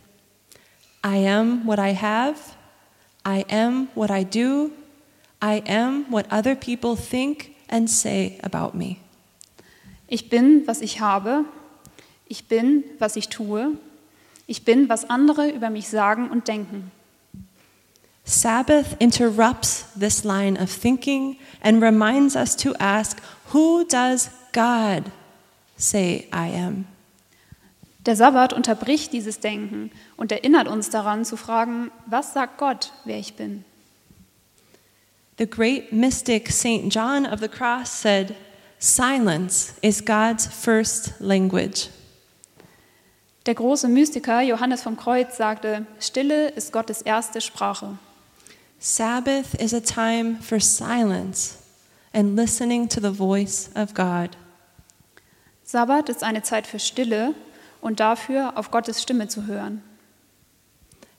I 1.04 1.28
am 1.28 1.66
what 1.66 1.80
I 1.80 1.96
have, 1.96 2.36
I 3.26 3.46
am 3.50 3.88
what 3.96 4.12
I 4.12 4.24
do, 4.24 4.72
I 5.42 5.64
am 5.68 6.06
what 6.10 6.32
other 6.32 6.54
people 6.54 6.96
think 6.96 7.56
and 7.70 7.90
say 7.90 8.38
about 8.42 8.78
me. 8.78 8.98
Ich 10.08 10.30
bin, 10.30 10.68
was 10.68 10.82
ich 10.82 11.00
habe. 11.00 11.46
Ich 12.28 12.48
bin, 12.48 12.84
was 13.00 13.16
ich 13.16 13.30
tue. 13.30 13.78
Ich 14.48 14.66
bin, 14.66 14.90
was 14.90 15.10
andere 15.10 15.50
über 15.50 15.70
mich 15.70 15.90
sagen 15.90 16.30
und 16.30 16.48
denken. 16.48 16.92
Sabbath 18.26 18.96
interrupts 19.00 19.86
this 20.00 20.24
line 20.24 20.60
of 20.60 20.70
thinking 20.70 21.38
and 21.62 21.82
reminds 21.82 22.36
us 22.36 22.56
to 22.56 22.74
ask, 22.80 23.18
Who 23.54 23.84
does 23.84 24.30
God 24.54 25.12
say 25.78 26.28
I 26.32 26.54
am? 26.56 26.86
Der 28.06 28.16
Sabbat 28.16 28.54
unterbricht 28.54 29.14
dieses 29.14 29.40
Denken 29.40 29.92
und 30.16 30.32
erinnert 30.32 30.68
uns 30.68 30.90
daran 30.90 31.26
zu 31.26 31.38
fragen, 31.38 31.92
was 32.06 32.34
sagt 32.34 32.58
Gott, 32.58 32.94
wer 33.04 33.20
ich 33.20 33.36
bin? 33.36 33.66
The 35.40 35.46
great 35.46 35.94
mystic 35.94 36.52
St. 36.52 36.92
John 36.92 37.26
of 37.26 37.40
the 37.40 37.48
Cross 37.48 37.92
said, 37.92 38.36
Silence 38.78 39.74
is 39.82 40.02
God's 40.02 40.46
first 40.46 41.14
language. 41.22 41.88
Der 43.46 43.56
große 43.56 43.88
Mystiker 43.88 44.42
Johannes 44.42 44.82
vom 44.82 44.98
Kreuz 44.98 45.38
sagte, 45.38 45.86
Stille 46.02 46.50
ist 46.50 46.74
Gottes 46.74 47.02
erste 47.02 47.40
Sprache. 47.40 47.98
Sabbath 48.80 49.56
is 49.56 49.74
a 49.74 49.80
time 49.80 50.42
for 50.42 50.60
silence 50.60 51.60
and 52.14 52.36
listening 52.36 52.90
to 52.90 53.00
the 53.00 53.10
voice 53.10 53.70
of 53.76 53.94
God. 53.94 54.32
Sabbat 55.64 56.10
ist 56.10 56.22
eine 56.22 56.44
Zeit 56.44 56.68
für 56.68 56.80
Stille 56.80 57.34
und 57.80 58.02
dafür 58.02 58.58
auf 58.58 58.72
Gottes 58.72 59.02
Stimme 59.02 59.30
zu 59.30 59.48
hören. 59.48 59.84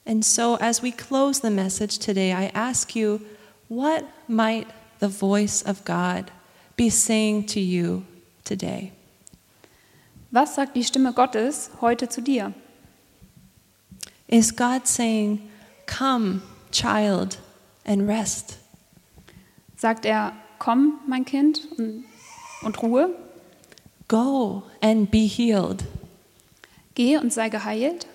And 0.05 0.23
so, 0.23 0.59
as 0.61 0.83
we 0.83 0.93
close 0.93 1.41
the 1.41 1.49
message 1.49 1.99
today, 1.99 2.35
I 2.35 2.51
ask 2.53 2.95
you, 2.95 3.21
what 3.71 4.05
might 4.29 4.67
the 4.99 5.09
voice 5.09 5.63
of 5.63 5.85
God 5.85 6.31
be 6.77 6.91
saying 6.91 7.47
to 7.47 7.61
you 7.61 8.05
today? 8.45 8.93
Was 10.33 10.57
sagt 10.57 10.75
die 10.75 10.83
Stimme 10.83 11.13
Gottes 11.13 11.71
heute 11.81 12.09
zu 12.09 12.21
dir? 12.21 12.53
Is 14.29 14.55
God 14.55 14.87
saying, 14.87 15.41
Come, 15.87 16.43
child, 16.71 17.39
and 17.85 18.07
rest? 18.09 18.59
Sagt 19.77 20.05
er, 20.05 20.33
komm, 20.59 21.01
mein 21.07 21.25
Kind, 21.25 21.67
und, 21.79 22.05
und 22.63 22.83
Ruhe? 22.83 23.11
Go 24.09 24.65
and 24.81 25.11
be 25.11 25.27
healed. 25.27 25.85
Geh 26.95 27.17
und 27.17 27.33
sei 27.33 27.49
geheilt? 27.49 28.07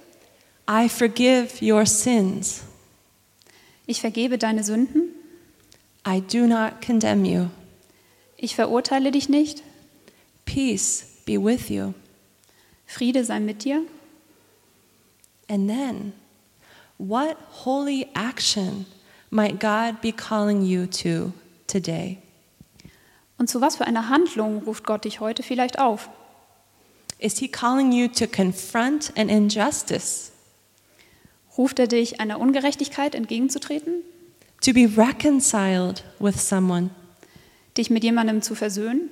I 0.69 0.89
forgive 0.89 1.61
your 1.61 1.85
sins. 1.85 2.63
Ich 3.87 4.01
vergebe 4.01 4.37
deine 4.37 4.63
Sünden? 4.63 5.15
I 6.05 6.21
do 6.21 6.45
not 6.45 6.81
condemn 6.81 7.25
you. 7.25 7.47
Ich 8.37 8.55
verurteile 8.55 9.11
dich 9.11 9.27
nicht? 9.27 9.63
Peace 10.45 11.05
be 11.25 11.43
with 11.43 11.69
you. 11.69 11.93
Friede 12.85 13.23
sei 13.25 13.39
mit 13.39 13.63
dir? 13.63 13.81
And 15.47 15.67
then, 15.67 16.13
what 16.97 17.37
holy 17.65 18.07
action 18.13 18.85
might 19.31 19.59
God 19.59 20.01
be 20.01 20.11
calling 20.11 20.61
you 20.61 20.85
to 20.85 21.33
today? 21.67 22.19
Und 23.37 23.49
zu 23.49 23.61
was 23.61 23.75
für 23.75 23.85
einer 23.85 24.09
Handlung 24.09 24.63
ruft 24.63 24.85
Gott 24.85 25.05
dich 25.05 25.19
heute 25.19 25.43
vielleicht 25.43 25.79
auf? 25.79 26.09
Is 27.17 27.39
He 27.39 27.47
calling 27.47 27.91
you 27.91 28.07
to 28.07 28.27
confront 28.27 29.11
an 29.17 29.29
injustice, 29.29 30.31
Ruft 31.57 31.79
er 31.79 31.87
dich, 31.87 32.19
einer 32.19 32.39
Ungerechtigkeit 32.39 33.15
entgegenzutreten? 33.15 34.03
To 34.61 34.73
be 34.73 34.85
reconciled 34.85 36.03
with 36.19 36.39
someone, 36.39 36.89
Dich 37.77 37.89
mit 37.89 38.03
jemandem 38.03 38.41
zu 38.41 38.55
versöhnen? 38.55 39.09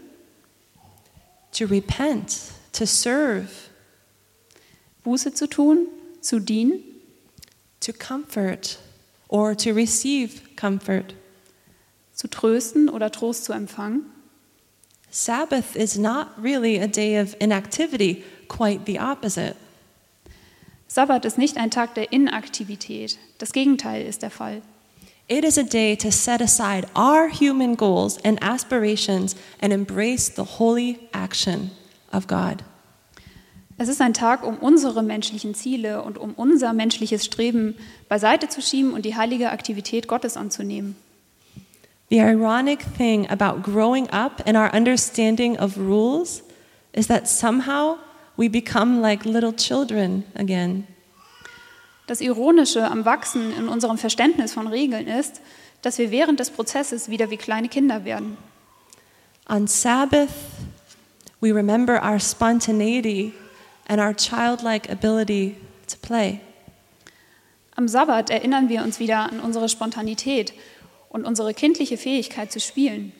to 1.51 1.65
repent, 1.65 2.51
to 2.71 2.85
serve, 2.85 3.69
Buße 5.05 5.33
zu 5.33 5.47
tun? 5.47 5.87
Zu 6.21 6.39
dienen? 6.39 6.81
to 7.81 7.91
comfort, 7.91 8.77
or 9.27 9.53
to 9.55 9.73
receive 9.73 10.55
comfort? 10.55 11.13
Zu 12.15 12.27
trösten 12.29 12.89
oder 12.89 13.11
Trost 13.11 13.43
zu 13.43 13.53
empfangen? 13.53 14.05
Sabbath 15.11 15.75
is 15.75 15.97
not 15.97 16.29
really 16.41 16.79
a 16.79 16.87
day 16.87 17.17
of 17.17 17.35
inactivity, 17.39 18.23
quite 18.47 18.85
the 18.85 18.99
opposite. 18.99 19.55
Sabbat 20.87 21.25
ist 21.25 21.37
nicht 21.37 21.57
ein 21.57 21.71
Tag 21.71 21.95
der 21.95 22.11
Inaktivität. 22.11 23.17
Das 23.37 23.51
Gegenteil 23.51 24.05
ist 24.05 24.21
der 24.21 24.31
Fall. 24.31 24.61
It 25.29 25.45
is 25.45 25.57
a 25.57 25.63
day 25.63 25.95
to 25.95 26.11
set 26.11 26.41
aside 26.41 26.85
our 26.95 27.29
human 27.29 27.75
goals 27.75 28.17
and 28.25 28.37
aspirations 28.41 29.35
and 29.61 29.71
embrace 29.71 30.29
the 30.29 30.43
holy 30.43 31.09
action 31.13 31.71
of 32.11 32.27
God. 32.27 32.63
Es 33.77 33.87
ist 33.87 34.01
ein 34.01 34.13
Tag, 34.13 34.43
um 34.45 34.57
unsere 34.57 35.01
menschlichen 35.01 35.55
Ziele 35.55 36.03
und 36.03 36.17
um 36.17 36.33
unser 36.35 36.73
menschliches 36.73 37.25
Streben 37.25 37.75
beiseite 38.07 38.47
zu 38.47 38.61
schieben 38.61 38.93
und 38.93 39.03
die 39.05 39.15
heilige 39.15 39.49
Aktivität 39.49 40.07
Gottes 40.07 40.37
anzunehmen. 40.37 40.95
The 42.09 42.19
ironic 42.19 42.85
thing 42.97 43.27
about 43.29 43.63
growing 43.63 44.07
up 44.11 44.43
and 44.45 44.55
our 44.55 44.71
understanding 44.73 45.57
of 45.57 45.77
rules 45.77 46.43
is 46.91 47.07
that 47.07 47.27
somehow 47.27 47.97
we 48.37 48.49
become 48.49 49.01
like 49.01 49.25
little 49.25 49.53
children 49.53 50.23
again. 50.35 50.85
Das 52.07 52.19
Ironische 52.19 52.83
am 52.83 53.05
Wachsen 53.05 53.53
in 53.57 53.67
unserem 53.67 53.97
Verständnis 53.97 54.53
von 54.53 54.67
Regeln 54.67 55.07
ist, 55.07 55.41
dass 55.81 55.97
wir 55.97 56.11
während 56.11 56.39
des 56.39 56.49
Prozesses 56.49 57.09
wieder 57.09 57.29
wie 57.29 57.37
kleine 57.37 57.69
Kinder 57.69 58.03
werden. 58.03 58.37
On 59.49 59.67
Sabbath, 59.67 60.29
we 61.41 61.53
remember 61.53 62.01
our 62.03 62.19
spontaneity 62.19 63.33
and 63.87 63.99
our 63.99 64.13
childlike 64.13 64.89
ability 64.89 65.55
to 65.87 65.97
play. 66.01 66.39
Am 67.75 67.87
Sabbat 67.87 68.29
erinnern 68.29 68.69
wir 68.69 68.83
uns 68.83 68.99
wieder 68.99 69.31
an 69.31 69.39
unsere 69.39 69.67
Spontanität 69.67 70.53
und 71.09 71.25
unsere 71.25 71.53
kindliche 71.53 71.97
Fähigkeit 71.97 72.51
zu 72.51 72.59
spielen. 72.59 73.13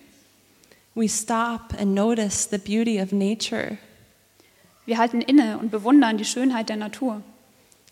We 0.96 1.10
stop 1.10 1.74
and 1.80 1.96
notice 1.96 2.48
the 2.50 2.58
beauty 2.58 3.02
of 3.02 3.12
nature. 3.12 3.78
Wir 4.86 4.98
halten 4.98 5.22
inne 5.22 5.58
und 5.58 5.72
bewundern 5.72 6.18
die 6.18 6.26
Schönheit 6.26 6.70
der 6.70 6.76
Natur. 6.76 7.22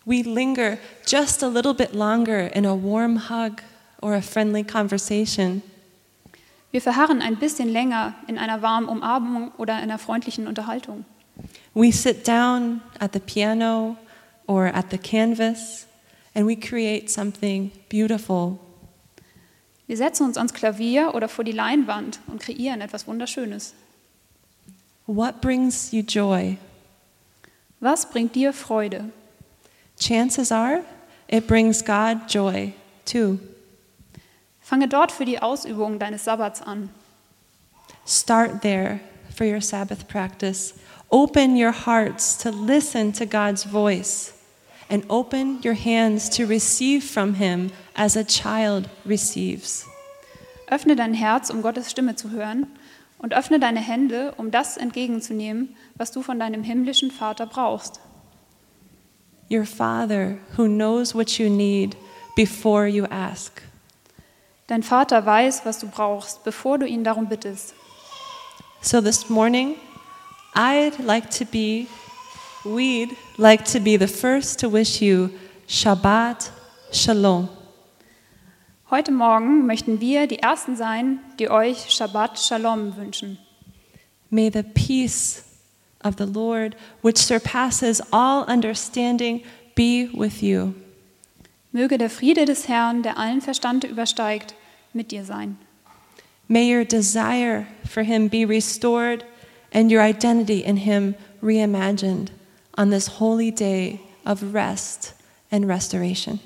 We 0.05 0.23
linger 0.23 0.79
just 1.05 1.43
a 1.43 1.47
little 1.47 1.73
bit 1.73 1.93
longer 1.93 2.47
in 2.47 2.65
a 2.65 2.75
warm 2.75 3.29
hug 3.29 3.61
or 4.01 4.15
a 4.15 4.21
friendly 4.21 4.63
conversation. 4.63 5.61
Wir 6.71 6.81
verharren 6.81 7.21
ein 7.21 7.35
bisschen 7.35 7.69
länger 7.69 8.15
in 8.27 8.37
einer 8.37 8.61
warmen 8.61 8.87
Umarmung 8.87 9.51
oder 9.57 9.75
einer 9.75 9.99
freundlichen 9.99 10.47
Unterhaltung. 10.47 11.05
We 11.73 11.91
sit 11.91 12.27
down 12.27 12.81
at 12.99 13.13
the 13.13 13.19
piano 13.19 13.97
or 14.47 14.67
at 14.67 14.89
the 14.89 14.97
canvas 14.97 15.85
and 16.33 16.47
we 16.47 16.55
create 16.55 17.09
something 17.09 17.71
beautiful. 17.89 18.57
Wir 19.85 19.97
setzen 19.97 20.25
uns 20.25 20.37
ans 20.37 20.53
Klavier 20.53 21.13
oder 21.13 21.27
vor 21.27 21.43
die 21.43 21.51
Leinwand 21.51 22.19
und 22.27 22.41
kreieren 22.41 22.81
etwas 22.81 23.05
Wunderschönes. 23.07 23.73
What 25.05 25.41
brings 25.41 25.91
you 25.91 26.01
joy? 26.01 26.57
Was 27.81 28.09
bringt 28.09 28.33
dir 28.35 28.53
Freude? 28.53 29.11
Chances 30.01 30.51
are 30.51 30.81
it 31.27 31.47
brings 31.47 31.83
God 31.83 32.27
joy 32.27 32.73
too. 33.05 33.39
Fange 34.59 34.87
dort 34.87 35.11
für 35.11 35.25
die 35.25 35.39
Ausübung 35.39 35.99
deines 35.99 36.25
Sabbats 36.25 36.61
an. 36.61 36.89
Start 38.05 38.63
there 38.63 38.99
for 39.35 39.45
your 39.45 39.61
Sabbath 39.61 40.07
practice. 40.07 40.73
Open 41.11 41.55
your 41.55 41.71
hearts 41.71 42.35
to 42.39 42.49
listen 42.49 43.13
to 43.13 43.27
God's 43.27 43.63
voice 43.63 44.33
and 44.89 45.03
open 45.07 45.59
your 45.63 45.75
hands 45.75 46.29
to 46.29 46.45
receive 46.47 47.03
from 47.03 47.35
Him 47.35 47.71
as 47.95 48.17
a 48.17 48.23
child 48.23 48.89
receives. 49.05 49.85
Öffne 50.67 50.95
dein 50.95 51.13
Herz, 51.13 51.51
um 51.51 51.61
Gottes 51.61 51.91
Stimme 51.91 52.15
zu 52.15 52.31
hören, 52.31 52.65
und 53.19 53.35
öffne 53.35 53.59
deine 53.59 53.81
Hände, 53.81 54.33
um 54.37 54.49
das 54.49 54.77
entgegenzunehmen, 54.77 55.75
was 55.95 56.11
du 56.11 56.23
von 56.23 56.39
deinem 56.39 56.63
himmlischen 56.63 57.11
Vater 57.11 57.45
brauchst. 57.45 57.99
Your 59.51 59.65
Father 59.65 60.39
who 60.55 60.69
knows 60.69 61.13
what 61.13 61.37
you 61.37 61.49
need 61.49 61.97
before 62.37 62.87
you 62.87 63.05
ask. 63.07 63.61
Dein 64.67 64.81
Vater 64.81 65.25
weiß, 65.25 65.65
was 65.65 65.79
du 65.79 65.87
brauchst, 65.87 66.45
bevor 66.45 66.77
du 66.77 66.85
ihn 66.85 67.03
darum 67.03 67.27
bittest. 67.27 67.73
So 68.81 69.01
this 69.01 69.29
morning, 69.29 69.75
I'd 70.55 70.97
like 70.99 71.29
to 71.31 71.45
be, 71.45 71.87
we'd 72.63 73.17
like 73.37 73.65
to 73.73 73.81
be 73.81 73.97
the 73.97 74.07
first 74.07 74.59
to 74.59 74.69
wish 74.69 75.01
you 75.01 75.31
Shabbat 75.67 76.49
Shalom. 76.93 77.49
Heute 78.89 79.11
Morgen 79.11 79.65
möchten 79.65 79.99
wir 79.99 80.27
die 80.27 80.39
Ersten 80.39 80.77
sein, 80.77 81.19
die 81.37 81.49
euch 81.49 81.89
Shabbat 81.89 82.39
Shalom 82.39 82.95
wünschen. 82.95 83.37
May 84.29 84.49
the 84.49 84.63
peace 84.63 85.50
of 86.03 86.17
the 86.17 86.25
Lord, 86.25 86.75
which 87.01 87.17
surpasses 87.17 88.01
all 88.11 88.43
understanding, 88.45 89.43
be 89.75 90.09
with 90.13 90.41
you. 90.41 90.73
Möge 91.73 91.97
der 91.97 92.09
Friede 92.09 92.45
des 92.45 92.67
Herrn, 92.67 93.01
der 93.01 93.17
allen 93.17 93.41
Verstand 93.41 93.83
übersteigt, 93.83 94.55
mit 94.93 95.11
dir 95.11 95.23
sein. 95.23 95.57
May 96.47 96.75
your 96.75 96.83
desire 96.83 97.65
for 97.87 98.03
Him 98.03 98.27
be 98.27 98.45
restored 98.45 99.23
and 99.73 99.89
your 99.89 100.01
identity 100.01 100.59
in 100.59 100.77
Him 100.77 101.15
reimagined 101.41 102.31
on 102.77 102.89
this 102.89 103.19
holy 103.19 103.51
day 103.51 104.01
of 104.25 104.53
rest 104.53 105.13
and 105.49 105.65
restoration. 105.65 106.39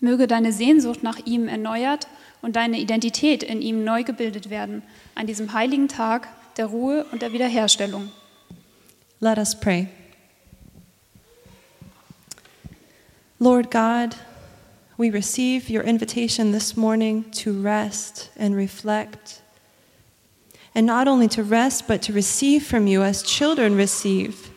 Möge 0.00 0.26
deine 0.26 0.52
Sehnsucht 0.52 1.02
nach 1.02 1.18
ihm 1.24 1.48
erneuert 1.48 2.08
und 2.42 2.56
deine 2.56 2.78
Identität 2.78 3.42
in 3.42 3.62
ihm 3.62 3.84
neu 3.84 4.04
gebildet 4.04 4.50
werden 4.50 4.82
an 5.14 5.26
diesem 5.26 5.52
heiligen 5.52 5.88
Tag 5.88 6.28
der 6.56 6.66
Ruhe 6.66 7.04
und 7.12 7.22
der 7.22 7.32
Wiederherstellung. 7.32 8.10
Let 9.20 9.36
us 9.36 9.52
pray. 9.52 9.88
Lord 13.40 13.68
God, 13.68 14.14
we 14.96 15.10
receive 15.10 15.68
your 15.68 15.82
invitation 15.82 16.52
this 16.52 16.76
morning 16.76 17.28
to 17.32 17.52
rest 17.52 18.30
and 18.36 18.54
reflect. 18.54 19.42
And 20.72 20.86
not 20.86 21.08
only 21.08 21.26
to 21.28 21.42
rest, 21.42 21.88
but 21.88 22.00
to 22.02 22.12
receive 22.12 22.64
from 22.64 22.86
you 22.86 23.02
as 23.02 23.24
children 23.24 23.74
receive 23.74 24.50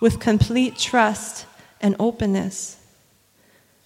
with 0.00 0.18
complete 0.18 0.78
trust 0.78 1.44
and 1.82 1.94
openness. 1.98 2.78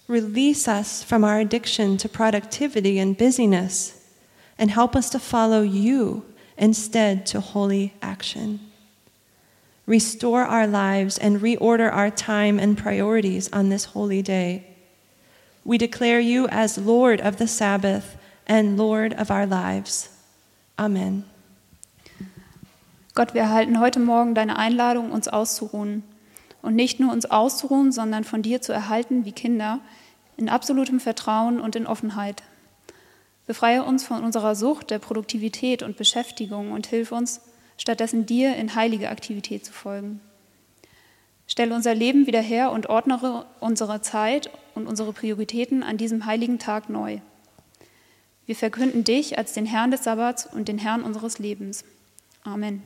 Release 0.07 0.65
us 0.65 1.03
from 1.03 1.25
our 1.25 1.39
addiction 1.39 1.97
to 1.97 2.07
productivity 2.07 2.99
and 2.99 3.17
busyness, 3.17 4.01
and 4.57 4.71
help 4.71 4.95
us 4.95 5.09
to 5.09 5.19
follow 5.19 5.61
you 5.61 6.23
instead 6.57 7.25
to 7.25 7.41
holy 7.41 7.93
action. 8.01 8.70
Restore 9.87 10.45
our 10.45 10.67
lives 10.67 11.17
and 11.17 11.41
reorder 11.41 11.91
our 11.91 12.11
time 12.11 12.59
and 12.59 12.77
priorities 12.77 13.51
on 13.51 13.69
this 13.69 13.93
holy 13.93 14.21
day. 14.21 14.63
We 15.63 15.77
declare 15.77 16.19
you 16.19 16.47
as 16.47 16.77
Lord 16.77 17.21
of 17.21 17.37
the 17.37 17.47
Sabbath 17.47 18.17
and 18.47 18.77
Lord 18.77 19.13
of 19.13 19.29
our 19.29 19.45
lives. 19.45 20.09
Amen. 20.77 21.25
Gott, 23.13 23.33
wir 23.33 23.41
erhalten 23.41 23.79
heute 23.79 23.99
Morgen 23.99 24.35
deine 24.35 24.57
Einladung, 24.57 25.11
uns 25.11 25.27
auszuruhen. 25.27 26.03
Und 26.61 26.75
nicht 26.75 26.99
nur 26.99 27.11
uns 27.11 27.25
auszuruhen, 27.25 27.91
sondern 27.91 28.23
von 28.23 28.41
dir 28.41 28.61
zu 28.61 28.71
erhalten 28.71 29.25
wie 29.25 29.31
Kinder, 29.31 29.79
in 30.37 30.47
absolutem 30.47 30.99
Vertrauen 30.99 31.59
und 31.59 31.75
in 31.75 31.87
Offenheit. 31.87 32.43
Befreie 33.47 33.83
uns 33.83 34.03
von 34.03 34.23
unserer 34.23 34.55
Sucht 34.55 34.91
der 34.91 34.99
Produktivität 34.99 35.83
und 35.83 35.97
Beschäftigung 35.97 36.71
und 36.71 36.87
hilf 36.87 37.11
uns, 37.11 37.41
stattdessen 37.81 38.27
dir 38.27 38.55
in 38.57 38.75
heilige 38.75 39.09
Aktivität 39.09 39.65
zu 39.65 39.73
folgen. 39.73 40.21
Stelle 41.47 41.73
unser 41.73 41.95
Leben 41.95 42.27
wieder 42.27 42.39
her 42.39 42.71
und 42.71 42.89
ordnere 42.89 43.47
unsere 43.59 44.01
Zeit 44.01 44.51
und 44.75 44.85
unsere 44.85 45.13
Prioritäten 45.13 45.81
an 45.81 45.97
diesem 45.97 46.27
heiligen 46.27 46.59
Tag 46.59 46.89
neu. 46.89 47.17
Wir 48.45 48.55
verkünden 48.55 49.03
dich 49.03 49.39
als 49.39 49.53
den 49.53 49.65
Herrn 49.65 49.89
des 49.89 50.03
Sabbats 50.03 50.45
und 50.45 50.67
den 50.67 50.77
Herrn 50.77 51.01
unseres 51.01 51.39
Lebens. 51.39 51.83
Amen. 52.43 52.83